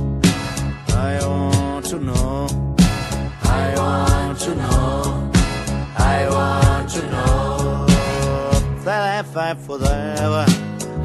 [0.88, 2.48] I want to know.
[3.42, 5.30] I want to know.
[5.98, 7.86] I want to know
[8.84, 10.46] that I fight forever.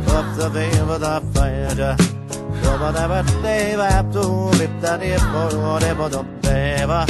[0.08, 1.96] Of the favor, the fighter.
[2.64, 7.06] So whatever they have to live that if or whatever the favor.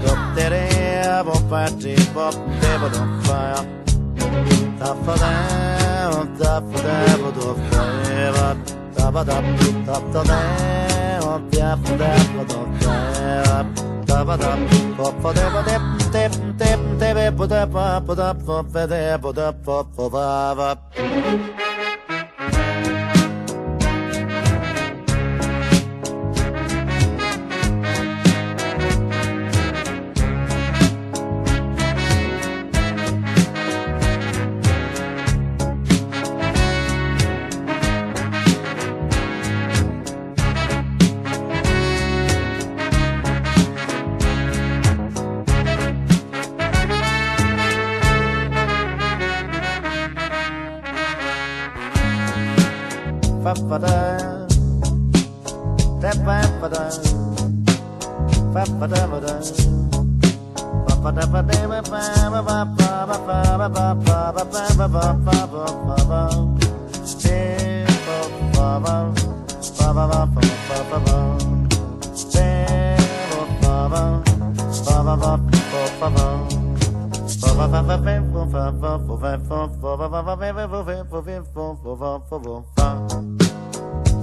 [0.00, 3.66] Drop the air, but party, but they were on fire.
[4.78, 5.71] Tougher than
[6.38, 8.48] tap tap do tera
[8.96, 9.44] tap tap
[9.86, 10.36] tap tap
[11.30, 13.58] on tap tap do tera
[14.08, 14.60] tap tap
[14.98, 15.82] pop pop tap tap
[16.12, 21.61] tap tap tap pop tap pop tap pop tap pop tap pop tap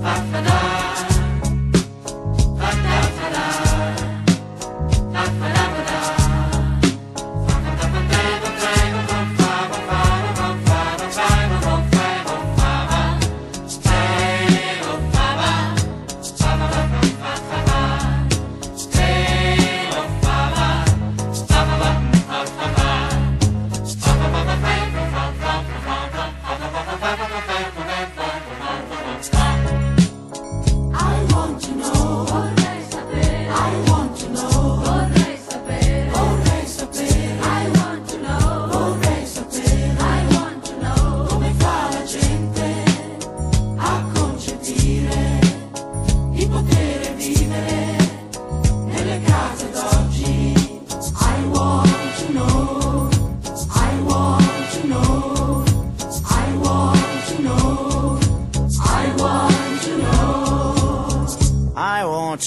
[0.02, 1.19] Fa-fa-da!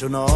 [0.03, 0.32] emotional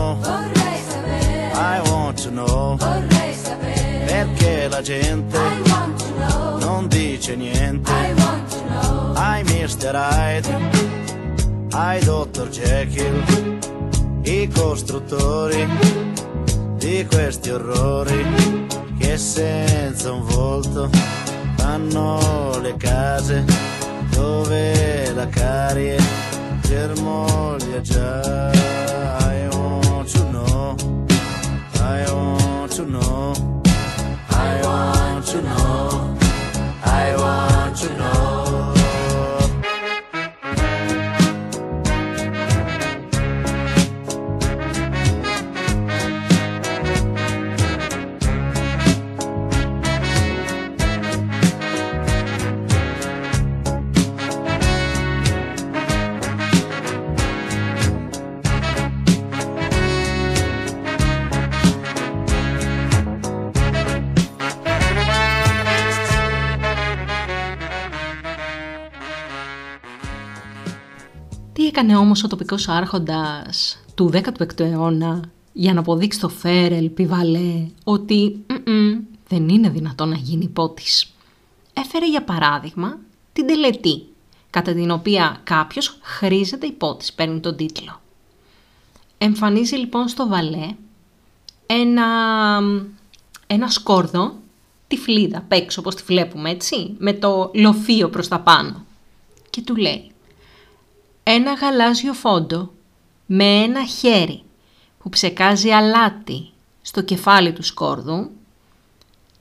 [71.78, 75.20] έκανε όμως ο τοπικός άρχοντας του 16ου αιώνα
[75.52, 78.98] για να αποδείξει το Φέρελ Πιβαλέ ότι «Μμμ,
[79.28, 81.12] δεν είναι δυνατόν να γίνει υπότης.
[81.72, 82.98] Έφερε για παράδειγμα
[83.32, 84.02] την τελετή,
[84.50, 88.00] κατά την οποία κάποιος χρήζεται υπότης, παίρνει τον τίτλο.
[89.18, 90.74] Εμφανίζει λοιπόν στο βαλέ
[91.66, 92.06] ένα,
[93.46, 94.34] ένα σκόρδο,
[94.88, 98.84] τη φλίδα απ' έξω όπως τη βλέπουμε έτσι, με το λοφείο προς τα πάνω.
[99.50, 100.10] Και του λέει
[101.28, 102.72] ένα γαλάζιο φόντο
[103.26, 104.42] με ένα χέρι
[104.98, 106.50] που ψεκάζει αλάτι
[106.82, 108.30] στο κεφάλι του σκόρδου,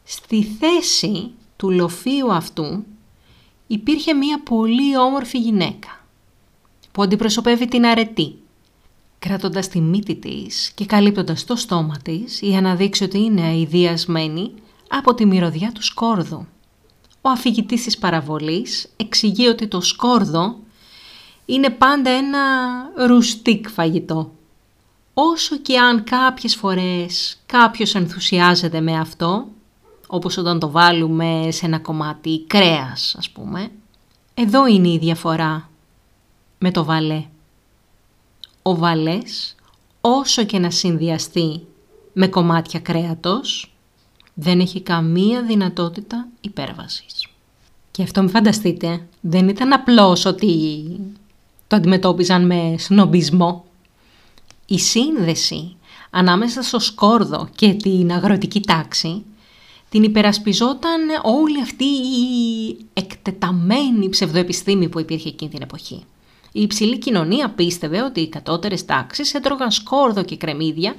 [0.03, 2.83] στη θέση του λοφείου αυτού
[3.67, 6.05] υπήρχε μία πολύ όμορφη γυναίκα
[6.91, 8.36] που αντιπροσωπεύει την αρετή,
[9.19, 14.53] κρατώντας τη μύτη της και καλύπτοντας το στόμα της για να δείξει ότι είναι αηδιασμένη
[14.89, 16.47] από τη μυρωδιά του σκόρδου.
[17.21, 20.63] Ο αφηγητής της παραβολής εξηγεί ότι το σκόρδο
[21.46, 22.39] είναι πάντα ένα
[23.08, 24.32] ρουστικ φαγητό.
[25.14, 29.48] Όσο και αν κάποιες φορές κάποιος ενθουσιάζεται με αυτό,
[30.08, 33.72] όπως όταν το βάλουμε σε ένα κομμάτι κρέας ας πούμε,
[34.34, 35.70] εδώ είναι η διαφορά
[36.58, 37.26] με το βαλέ.
[38.62, 39.56] Ο βαλές,
[40.02, 41.66] όσο και να συνδυαστεί
[42.14, 43.76] με κομμάτια κρέατος,
[44.34, 47.28] δεν έχει καμία δυνατότητα υπέρβασης.
[47.91, 50.86] Και αυτό μην φανταστείτε, δεν ήταν απλώς ότι
[51.68, 53.66] το αντιμετώπιζαν με σνομπισμό.
[54.66, 55.76] Η σύνδεση
[56.09, 59.24] ανάμεσα στο σκόρδο και την αγροτική τάξη
[59.89, 66.03] την υπερασπιζόταν όλη αυτή η εκτεταμένη ψευδοεπιστήμη που υπήρχε εκείνη την εποχή.
[66.51, 70.95] Η υψηλή κοινωνία πίστευε ότι οι κατώτερες τάξεις έτρωγαν σκόρδο και κρεμμύδια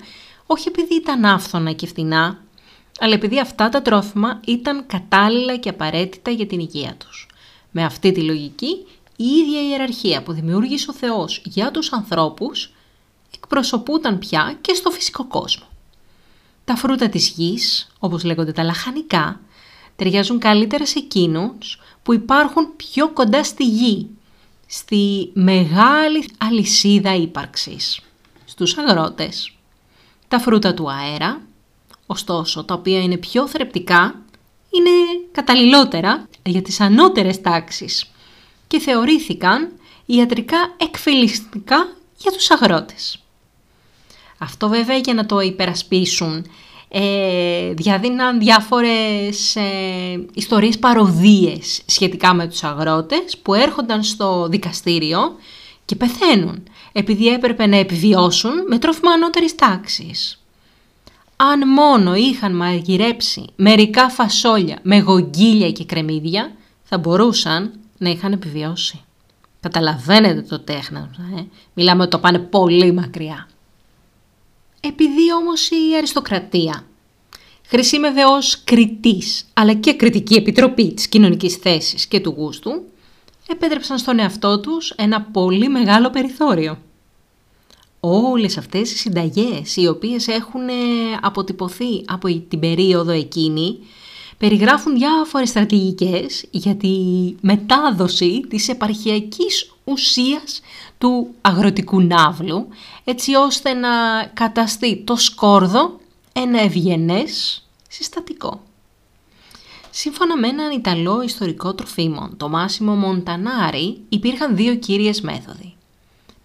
[0.47, 2.43] όχι επειδή ήταν άφθονα και φθηνά,
[3.01, 7.29] αλλά επειδή αυτά τα τρόφιμα ήταν κατάλληλα και απαραίτητα για την υγεία τους.
[7.71, 8.87] Με αυτή τη λογική,
[9.17, 12.73] η ίδια η ιεραρχία που δημιούργησε ο Θεός για τους ανθρώπους
[13.35, 15.67] εκπροσωπούταν πια και στο φυσικό κόσμο.
[16.65, 19.41] Τα φρούτα της γης, όπως λέγονται τα λαχανικά,
[19.97, 24.09] ταιριάζουν καλύτερα σε εκείνους που υπάρχουν πιο κοντά στη γη,
[24.67, 28.01] στη μεγάλη αλυσίδα ύπαρξης.
[28.45, 29.53] στους αγρότες.
[30.29, 31.41] Τα φρούτα του αέρα,
[32.07, 34.15] ωστόσο τα οποία είναι πιο θρεπτικά,
[34.71, 34.91] είναι
[35.33, 38.11] καταλληλότερα για τις ανώτερες τάξεις
[38.67, 39.73] και θεωρήθηκαν
[40.07, 43.19] ιατρικά εκφυλιστικά για τους αγρότες.
[44.39, 46.47] Αυτό βέβαια για να το υπερασπίσουν
[46.89, 55.19] ε, διαδίναν διάφορες ε, ιστορίες παροδίες σχετικά με τους αγρότες που έρχονταν στο δικαστήριο
[55.85, 56.63] και πεθαίνουν
[56.93, 60.41] επειδή έπρεπε να επιβιώσουν με τρόφιμα ανώτερης τάξης.
[61.37, 66.53] Αν μόνο είχαν μαγειρέψει μερικά φασόλια με γογγίλια και κρεμμύδια
[66.83, 69.01] θα μπορούσαν να είχαν επιβιώσει.
[69.61, 71.45] Καταλαβαίνετε το τέχνασμα, ε;
[71.75, 73.49] μιλάμε ότι το πάνε πολύ μακριά.
[74.81, 76.87] Επειδή όμως η αριστοκρατία
[77.67, 82.83] χρησιμεύε ως κριτής, αλλά και κριτική επιτροπή της κοινωνικής θέσης και του γούστου,
[83.49, 86.79] επέτρεψαν στον εαυτό τους ένα πολύ μεγάλο περιθώριο.
[88.01, 90.73] Όλες αυτές οι συνταγές οι οποίες έχουν ε,
[91.21, 93.79] αποτυπωθεί από την περίοδο εκείνη
[94.39, 96.95] περιγράφουν διάφορες στρατηγικές για τη
[97.41, 100.61] μετάδοση της επαρχιακής ουσίας
[100.99, 102.69] του αγροτικού ναύλου,
[103.05, 106.01] έτσι ώστε να καταστεί το σκόρδο
[106.33, 108.61] ένα ευγενές συστατικό.
[109.91, 115.75] Σύμφωνα με έναν Ιταλό ιστορικό τροφίμων, το Μάσιμο Μοντανάρι, υπήρχαν δύο κύριες μέθοδοι.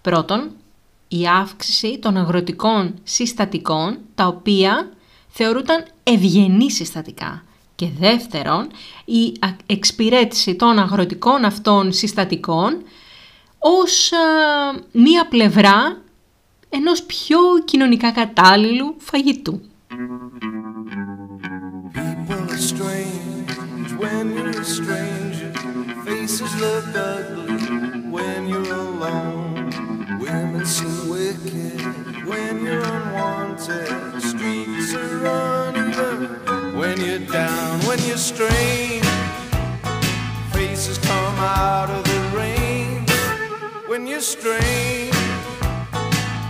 [0.01, 0.51] Πρώτον,
[1.07, 4.91] η αύξηση των αγροτικών συστατικών, τα οποία
[5.29, 7.43] θεωρούνταν ευγενή συστατικά.
[7.81, 8.67] Και δεύτερον,
[9.05, 9.33] η
[9.65, 12.83] εξυπηρέτηση των αγροτικών αυτών συστατικών
[13.59, 14.11] ως
[14.91, 16.01] μια πλευρά
[16.69, 19.61] ενός πιο κοινωνικά κατάλληλου φαγητού.
[36.81, 39.05] When you're down, when you're strange.
[40.51, 43.05] Faces come out of the rain
[43.85, 45.13] when you're strange.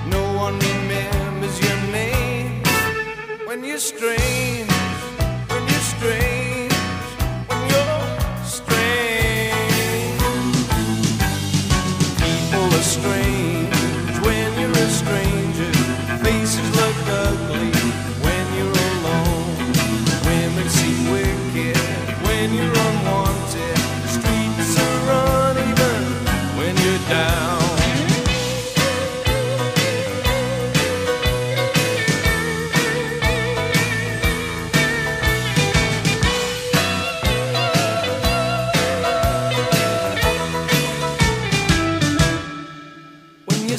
[0.07, 2.63] No one remembers your name
[3.45, 4.50] when you're strange.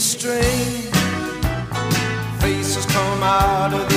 [0.02, 0.90] Strange
[2.40, 3.91] Faces come out of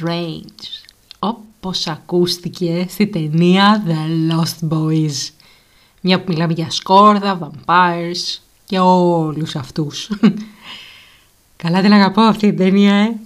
[0.00, 0.88] strange.
[1.18, 5.30] Όπως ακούστηκε στη ταινία The Lost Boys.
[6.00, 10.10] Μια που μιλάμε για σκόρδα, vampires και όλους αυτούς.
[11.56, 13.16] Καλά την αγαπώ αυτή την ταινία, ε.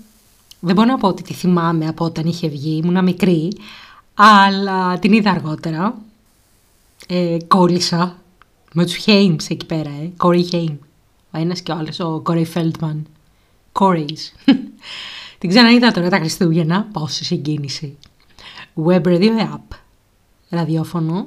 [0.61, 3.53] Δεν μπορώ να πω ότι τη θυμάμαι από όταν είχε βγει, ήμουνα μικρή,
[4.15, 5.99] αλλά την είδα αργότερα.
[7.07, 8.19] Ε, κόλλησα
[8.73, 10.11] με τους Χέιμς εκεί πέρα, ε.
[10.17, 10.77] Κόρι Χέιμ.
[11.31, 13.07] Ο ένας και ο άλλος, ο Κόρι Φέλτμαν.
[13.73, 14.35] Κόρις.
[15.45, 17.99] Την ξαναείδα τώρα τα Χριστούγεννα, πόση συγκίνηση.
[18.87, 19.77] Web Radio App.
[20.49, 21.27] Ραδιόφωνο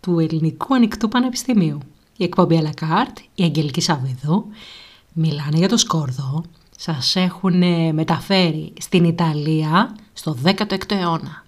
[0.00, 1.78] του Ελληνικού Ανοιχτού Πανεπιστημίου.
[2.16, 4.46] Η εκπομπή à la carte, η Αγγελική Σαββίδου,
[5.12, 6.44] μιλάνε για το σκόρδο,
[6.76, 11.44] σας έχουν ε, μεταφέρει στην Ιταλία στο 16ο αιώνα,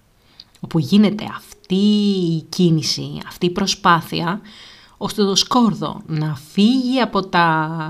[0.61, 1.75] όπου γίνεται αυτή
[2.37, 4.41] η κίνηση, αυτή η προσπάθεια,
[4.97, 7.89] ώστε το σκόρδο να φύγει από τα,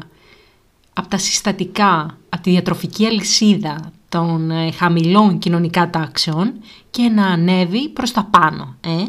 [0.92, 6.52] από τα συστατικά, από τη διατροφική αλυσίδα των ε, χαμηλών κοινωνικά τάξεων
[6.90, 8.76] και να ανέβει προς τα πάνω.
[8.80, 9.04] Ε;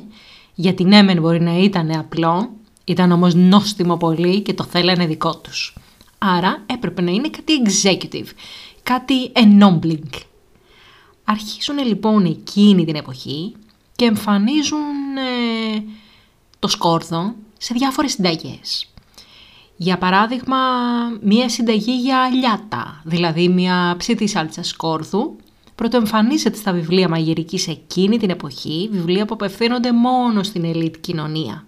[0.56, 2.50] Γιατί ναι μεν μπορεί να ήταν απλό,
[2.84, 5.76] ήταν όμως νόστιμο πολύ και το θέλανε δικό τους.
[6.18, 8.28] Άρα έπρεπε να είναι κάτι executive,
[8.84, 10.20] κάτι enabling.
[11.24, 13.56] Αρχίζουν λοιπόν εκείνη την εποχή
[13.96, 15.84] και εμφανίζουν ε,
[16.60, 18.91] το σκόρδο σε διάφορες συνταγές.
[19.84, 20.58] Για παράδειγμα,
[21.22, 25.36] μία συνταγή για αλιάτα, δηλαδή μία ψήτη σάλτσας σκόρδου,
[25.76, 31.66] πρωτοεμφανίζεται στα βιβλία μαγειρικής εκείνη την εποχή, βιβλία που απευθύνονται μόνο στην ελίτ κοινωνία.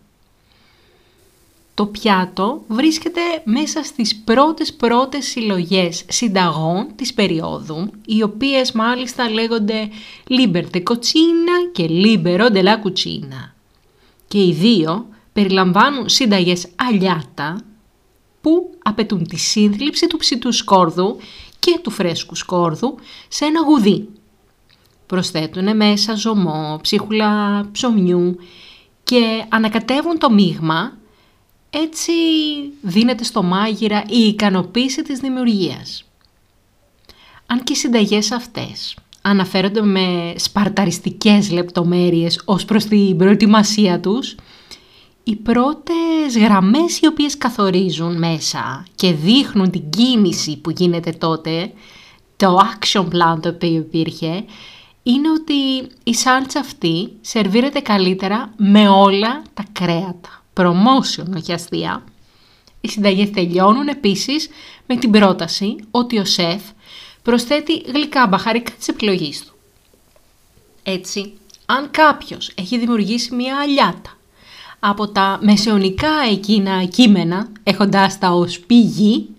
[1.74, 9.90] Το πιάτο βρίσκεται μέσα στις πρώτες πρώτες συλλογές συνταγών της περίοδου, οι οποίες μάλιστα λέγονται
[10.30, 13.54] Liberte Cucina και Libero della Cucina.
[14.28, 17.58] Και οι δύο περιλαμβάνουν σύνταγες αλιάτα
[18.44, 21.18] που απαιτούν τη σύνθλιψη του ψητού σκόρδου
[21.60, 22.96] και του φρέσκου σκόρδου
[23.28, 24.10] σε ένα γουδί.
[25.06, 28.38] Προσθέτουν μέσα ζωμό, ψίχουλα ψωμιού
[29.04, 30.98] και ανακατεύουν το μείγμα
[31.70, 32.12] έτσι
[32.82, 36.04] δίνεται στο μάγειρα η ικανοποίηση της δημιουργίας.
[37.46, 44.36] Αν και οι συνταγές αυτές αναφέρονται με σπαρταριστικές λεπτομέρειες ως προς την προετοιμασία τους,
[45.24, 51.72] οι πρώτες γραμμές οι οποίες καθορίζουν μέσα και δείχνουν την κίνηση που γίνεται τότε,
[52.38, 54.46] το action plan το οποίο υπήρχε,
[55.04, 62.04] είναι ότι η σάλτσα αυτή σερβίρεται καλύτερα με όλα τα κρέατα promotion, όχι αστεία.
[62.82, 64.50] Οι συνταγές τελειώνουν επίσης
[64.88, 66.62] με την πρόταση ότι ο σεφ
[67.22, 69.54] προσθέτει γλυκά μπαχαρικά της επιλογής του.
[70.84, 71.34] Έτσι,
[71.66, 74.18] αν κάποιος έχει δημιουργήσει μια αλιάτα
[74.86, 79.30] από τα μεσαιωνικά εκείνα κείμενα, έχοντας τα ως πηγή,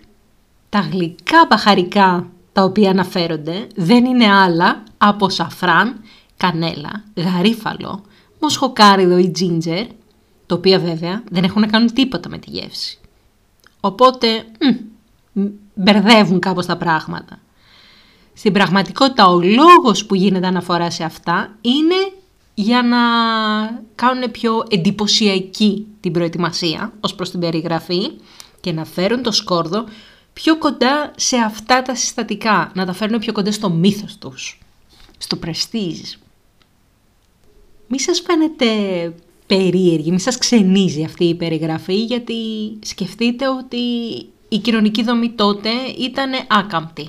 [0.69, 6.01] τα γλυκά μπαχαρικά τα οποία αναφέρονται δεν είναι άλλα από σαφράν,
[6.37, 8.03] κανέλα, γαρίφαλο,
[8.41, 9.87] μοσχοκάριδο ή τζίντζερ
[10.47, 12.99] το οποίο βέβαια δεν έχουν να κάνουν τίποτα με τη γεύση.
[13.81, 14.45] Οπότε
[15.33, 15.43] μ,
[15.75, 17.39] μπερδεύουν κάπως τα πράγματα.
[18.35, 22.13] Στην πραγματικότητα ο λόγος που γίνεται αναφορά σε αυτά είναι
[22.55, 22.99] για να
[23.95, 28.11] κάνουν πιο εντυπωσιακή την προετοιμασία ως προς την περιγραφή
[28.61, 29.85] και να φέρουν το σκόρδο
[30.33, 34.59] πιο κοντά σε αυτά τα συστατικά, να τα φέρουν πιο κοντά στο μύθος τους,
[35.19, 36.19] στο prestige.
[37.89, 38.67] Μη σας φαίνεται
[39.47, 42.35] περίεργη, μη σας ξενίζει αυτή η περιγραφή γιατί
[42.83, 43.77] σκεφτείτε ότι
[44.49, 47.09] η κοινωνική δομή τότε ήταν άκαμπτη.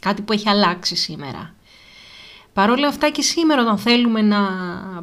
[0.00, 1.54] Κάτι που έχει αλλάξει σήμερα.
[2.52, 4.38] Παρ' όλα αυτά και σήμερα όταν θέλουμε να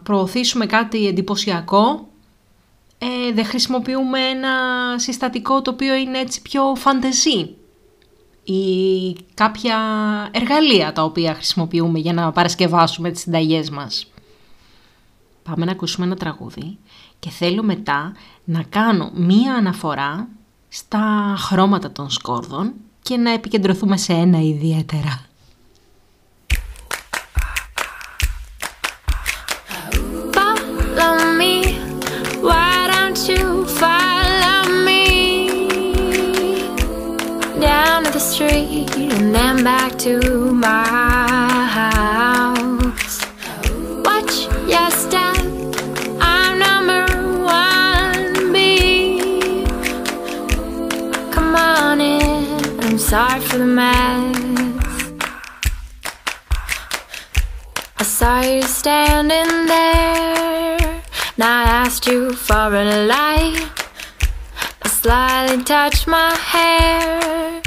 [0.03, 2.07] προωθήσουμε κάτι εντυπωσιακό
[2.97, 4.49] ε, δεν χρησιμοποιούμε ένα
[4.95, 7.55] συστατικό το οποίο είναι έτσι πιο φαντεζή
[8.43, 9.77] ή κάποια
[10.31, 14.11] εργαλεία τα οποία χρησιμοποιούμε για να παρασκευάσουμε τις συνταγές μας
[15.43, 16.77] πάμε να ακούσουμε ένα τραγούδι
[17.19, 18.11] και θέλω μετά
[18.43, 20.27] να κάνω μία αναφορά
[20.69, 25.26] στα χρώματα των σκόρδων και να επικεντρωθούμε σε ένα ιδιαίτερα.
[39.67, 40.17] Back to
[40.53, 43.15] my house?
[44.07, 44.35] Watch
[44.73, 45.43] your step,
[46.21, 47.03] I'm number
[47.43, 49.65] one B.
[51.35, 52.45] Come on in,
[52.79, 54.77] I'm sorry for the mess.
[57.97, 61.01] I saw you standing there,
[61.35, 63.69] and I asked you for a light.
[64.83, 67.66] I slightly touched my hair.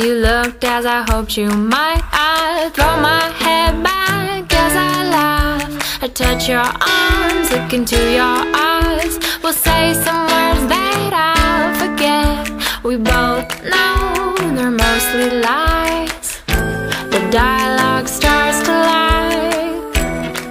[0.00, 2.00] You looked as I hoped you might.
[2.10, 6.02] I throw my head back as I laugh.
[6.02, 9.18] I touch your arms, look into your eyes.
[9.42, 12.48] We'll say some words that I'll forget.
[12.82, 16.40] We both know they're mostly lies.
[17.12, 19.68] The dialogue starts to lie.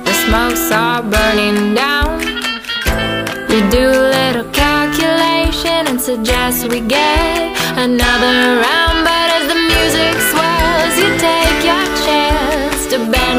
[0.06, 2.22] The smokes are burning down.
[3.50, 8.79] You do a little calculation and suggest we get another round.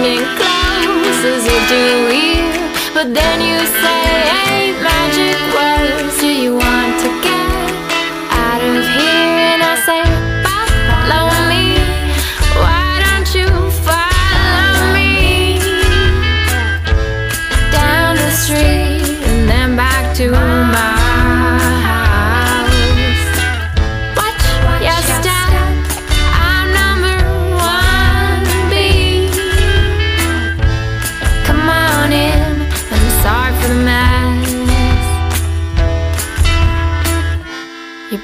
[0.02, 1.80] Bending close as if to
[2.12, 2.94] hear.
[2.94, 4.49] But then you say,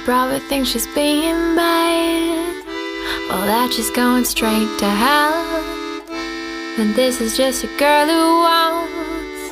[0.07, 2.65] probably think she's being bad.
[3.29, 5.35] Well, that's just going straight to hell.
[6.79, 9.51] And this is just a girl who wants,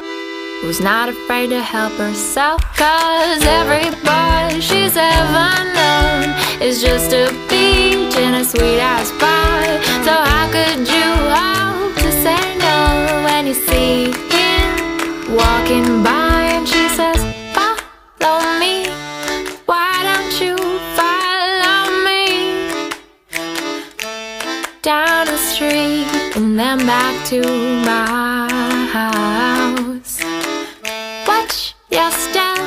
[0.61, 2.63] who's not afraid to help herself.
[2.77, 6.23] Cause every boy she's ever known
[6.63, 9.75] is just a peach in a sweet ass pie.
[10.07, 16.24] So how could you hope to say no when you see him walking by
[26.59, 27.41] then back to
[27.85, 28.49] my
[28.93, 30.21] house.
[31.27, 32.59] Watch your step,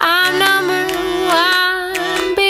[0.00, 0.82] I'm number
[1.28, 2.40] one B.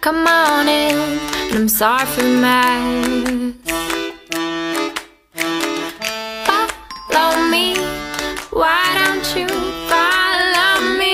[0.00, 0.96] Come on in,
[1.50, 3.54] and I'm sorry for mess.
[6.46, 7.76] Follow me,
[8.50, 9.48] why don't you
[9.90, 11.12] follow me?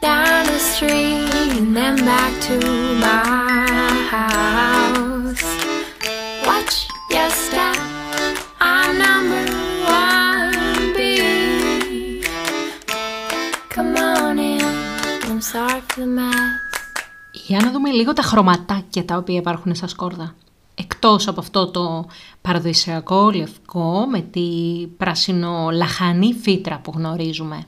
[0.00, 1.28] down the street
[1.58, 2.56] and then back to
[3.00, 3.49] my
[17.46, 20.34] Για να δούμε λίγο τα χρωματάκια τα οποία υπάρχουν στα σκόρδα.
[20.74, 22.06] Εκτός από αυτό το
[22.40, 24.50] παραδοσιακό λευκό με τη
[24.96, 27.64] πράσινο λαχανή φύτρα που γνωρίζουμε.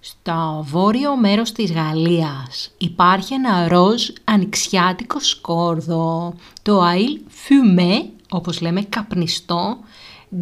[0.00, 8.82] Στο βόρειο μέρος της Γαλλίας υπάρχει ένα ροζ ανοιξιάτικο σκόρδο, το αίλ fumé, όπως λέμε
[8.82, 9.76] καπνιστό,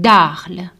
[0.03, 0.80] d'Arles.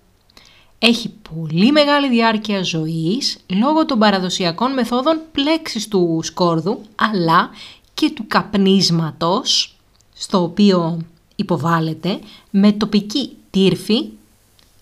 [0.83, 7.51] Έχει πολύ μεγάλη διάρκεια ζωής λόγω των παραδοσιακών μεθόδων πλέξης του σκόρδου αλλά
[7.95, 9.77] και του καπνίσματος
[10.15, 10.99] στο οποίο
[11.37, 12.19] υποβάλλεται
[12.51, 14.09] με τοπική τύρφη,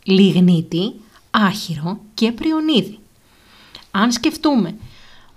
[0.03, 0.93] λιγνίτη,
[1.31, 2.99] άχυρο και πριονίδι.
[3.91, 4.75] Αν σκεφτούμε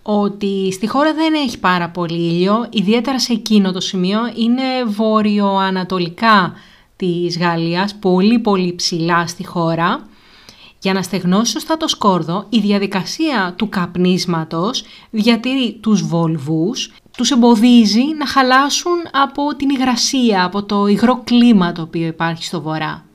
[0.01, 6.53] ότι στη χώρα δεν έχει πάρα πολύ ήλιο, ιδιαίτερα σε εκείνο το σημείο, είναι βόρειο-ανατολικά
[6.95, 10.09] της Γαλλίας, πολύ πολύ ψηλά στη χώρα.
[10.83, 18.03] Για να στεγνώσεις σωστά το σκόρδο, η διαδικασία του καπνίσματος διατηρεί τους βολβούς, τους εμποδίζει
[18.17, 23.05] να χαλάσουν από την υγρασία, από το υγρό κλίμα το οποίο υπάρχει στο βορρά.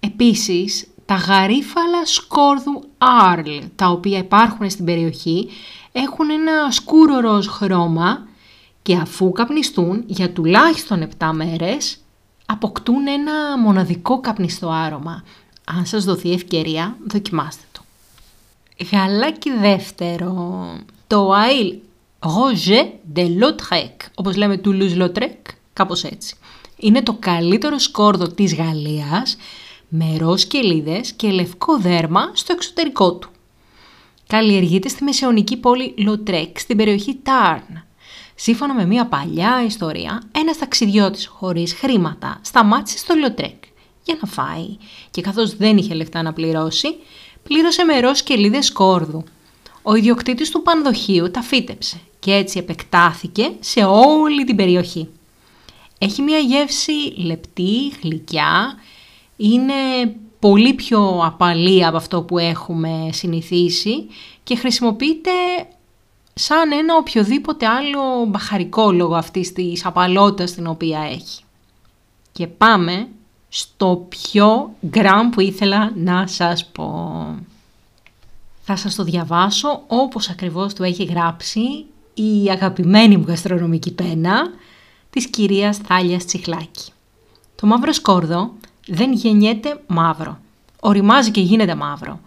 [0.00, 5.48] Επίσης, τα γαρίφαλα σκόρδου Arl, τα οποία υπάρχουν στην περιοχή,
[5.92, 8.26] έχουν ένα σκούρο ροζ χρώμα
[8.82, 11.96] και αφού καπνιστούν για τουλάχιστον 7 μέρες,
[12.46, 15.22] αποκτούν ένα μοναδικό καπνιστό άρωμα.
[15.76, 17.80] Αν σας δοθεί ευκαιρία, δοκιμάστε το.
[18.90, 20.64] Γαλάκι δεύτερο,
[21.06, 21.74] το Ail
[22.18, 26.36] Roger de Lautrec, όπως λέμε Toulouse-Lautrec, κάπως έτσι.
[26.76, 29.36] Είναι το καλύτερο σκόρδο της Γαλλίας,
[29.88, 33.30] με ροζ σκελίδες και λευκό δέρμα στο εξωτερικό του.
[34.26, 37.84] Καλλιεργείται στη μεσαιωνική πόλη Λοτρέκ στην περιοχή Τάρν.
[38.34, 43.64] Σύμφωνα με μια παλιά ιστορία, ένας ταξιδιώτης χωρίς χρήματα σταμάτησε στο Λοτρέκ
[44.04, 44.76] για να φάει
[45.10, 46.96] και καθώς δεν είχε λεφτά να πληρώσει,
[47.42, 49.24] πλήρωσε με ροζ σκελίδες σκόρδου.
[49.82, 55.08] Ο ιδιοκτήτης του πανδοχείου τα φύτεψε και έτσι επεκτάθηκε σε όλη την περιοχή.
[55.98, 58.74] Έχει μια γεύση λεπτή, γλυκιά,
[59.36, 59.74] είναι
[60.38, 64.06] πολύ πιο απαλή από αυτό που έχουμε συνηθίσει
[64.42, 65.30] και χρησιμοποιείται
[66.34, 71.42] σαν ένα οποιοδήποτε άλλο μπαχαρικό λόγω αυτής της απαλότητας την οποία έχει.
[72.32, 73.08] Και πάμε
[73.54, 77.24] στο πιο γκραμ που ήθελα να σας πω.
[78.62, 81.60] Θα σας το διαβάσω όπως ακριβώς το έχει γράψει
[82.14, 84.50] η αγαπημένη μου γαστρονομική πένα
[85.10, 86.90] της κυρίας Θάλιας Τσιχλάκη.
[87.54, 88.52] Το μαύρο σκόρδο
[88.86, 90.38] δεν γεννιέται μαύρο.
[90.80, 92.20] Οριμάζει και γίνεται μαύρο.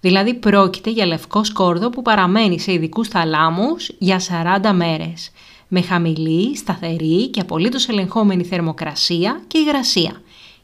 [0.00, 4.20] Δηλαδή πρόκειται για λευκό σκόρδο που παραμένει σε ειδικούς θαλάμους για
[4.62, 5.30] 40 μέρες,
[5.68, 10.20] με χαμηλή, σταθερή και απολύτως ελεγχόμενη θερμοκρασία και υγρασία.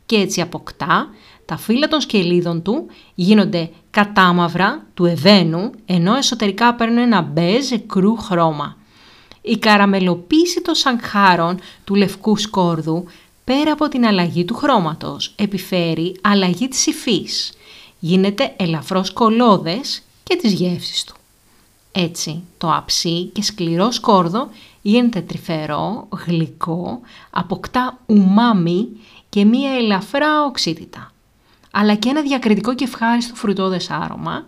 [0.09, 1.09] Και έτσι αποκτά
[1.45, 8.17] τα φύλλα των σκελίδων του γίνονται κατάμαυρα του εδένου, ενώ εσωτερικά παίρνουν ένα μπέζ κρού
[8.17, 8.77] χρώμα.
[9.41, 13.05] Η καραμελοποίηση των σαγχάρων του λευκού σκόρδου,
[13.45, 17.53] πέρα από την αλλαγή του χρώματος, επιφέρει αλλαγή της υφής.
[17.99, 21.15] Γίνεται ελαφρώς κολόδες και της γεύσης του.
[21.93, 24.49] Έτσι, το αψί και σκληρό σκόρδο
[24.83, 27.01] γίνεται τρυφερό, γλυκό,
[27.31, 28.89] αποκτά ουμάμι
[29.29, 31.13] και μία ελαφρά οξύτητα.
[31.71, 34.47] Αλλά και ένα διακριτικό και ευχάριστο φρουτόδες άρωμα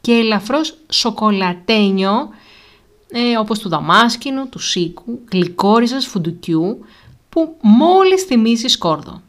[0.00, 2.28] και ελαφρώς σοκολατένιο,
[3.10, 6.84] ε, όπως του δαμάσκηνου, του σίκου, γλυκόριζας φουντουκιού,
[7.28, 9.22] που μόλις θυμίζει σκόρδο.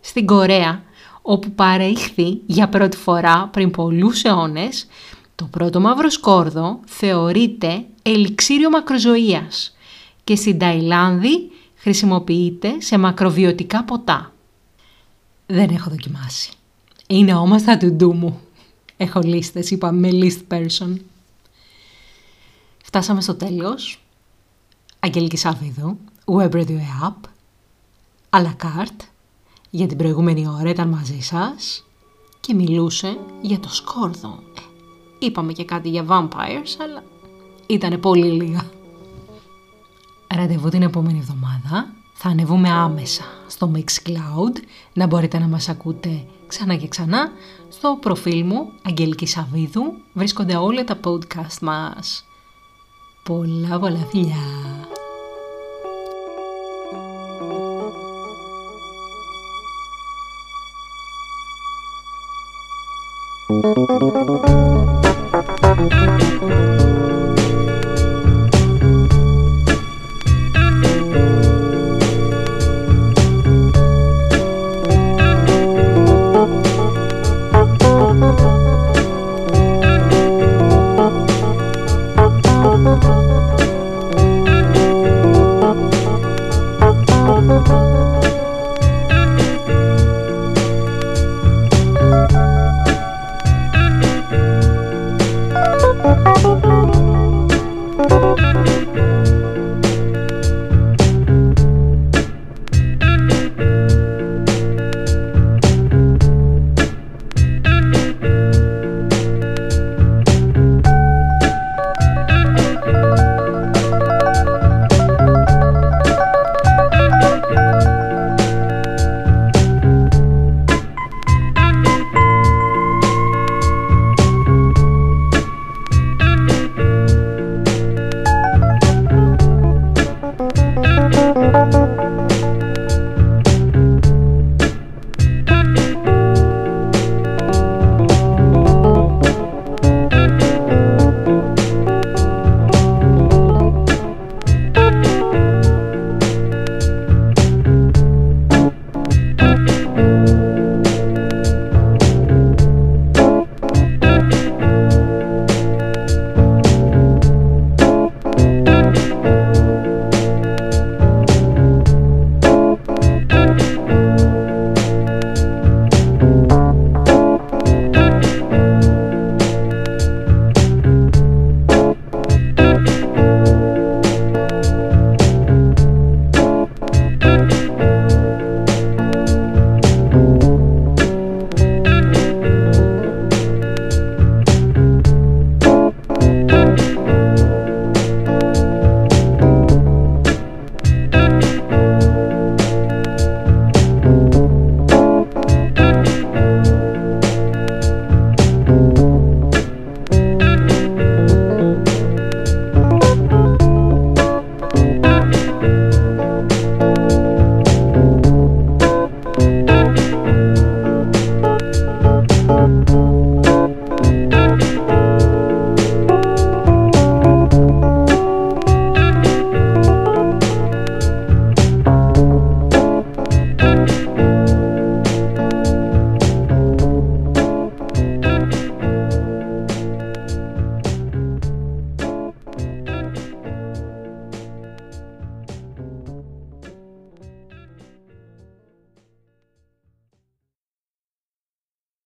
[0.00, 0.82] Στην Κορέα,
[1.22, 4.86] όπου παρέχθη για πρώτη φορά πριν πολλούς αιώνες,
[5.34, 9.76] το πρώτο μαύρο σκόρδο θεωρείται ελιξίριο μακροζωίας
[10.24, 11.50] και στην Ταϊλάνδη
[11.86, 14.32] χρησιμοποιείται σε μακροβιωτικά ποτά.
[15.46, 16.50] Δεν έχω δοκιμάσει.
[17.06, 18.40] Είναι όμως τα to μου.
[18.96, 20.96] Έχω λίστες, είπαμε list person.
[22.84, 24.02] Φτάσαμε στο τέλος.
[24.98, 27.20] Αγγελική Σαββίδου, Web Radio App,
[28.30, 29.04] à la carte,
[29.70, 31.86] για την προηγούμενη ώρα ήταν μαζί σας
[32.40, 34.42] και μιλούσε για το σκόρδο.
[34.56, 34.60] Ε,
[35.26, 37.02] είπαμε και κάτι για vampires, αλλά
[37.66, 38.75] ήταν πολύ λίγα.
[40.34, 41.92] Ραντεβού την επόμενη εβδομάδα.
[42.14, 44.60] Θα ανεβούμε άμεσα στο Mixcloud,
[44.92, 47.30] να μπορείτε να μας ακούτε ξανά και ξανά.
[47.68, 52.24] Στο προφίλ μου, Αγγελική Σαββίδου, βρίσκονται όλα τα podcast μας.
[53.22, 54.34] Πολλά πολλά φιλιά!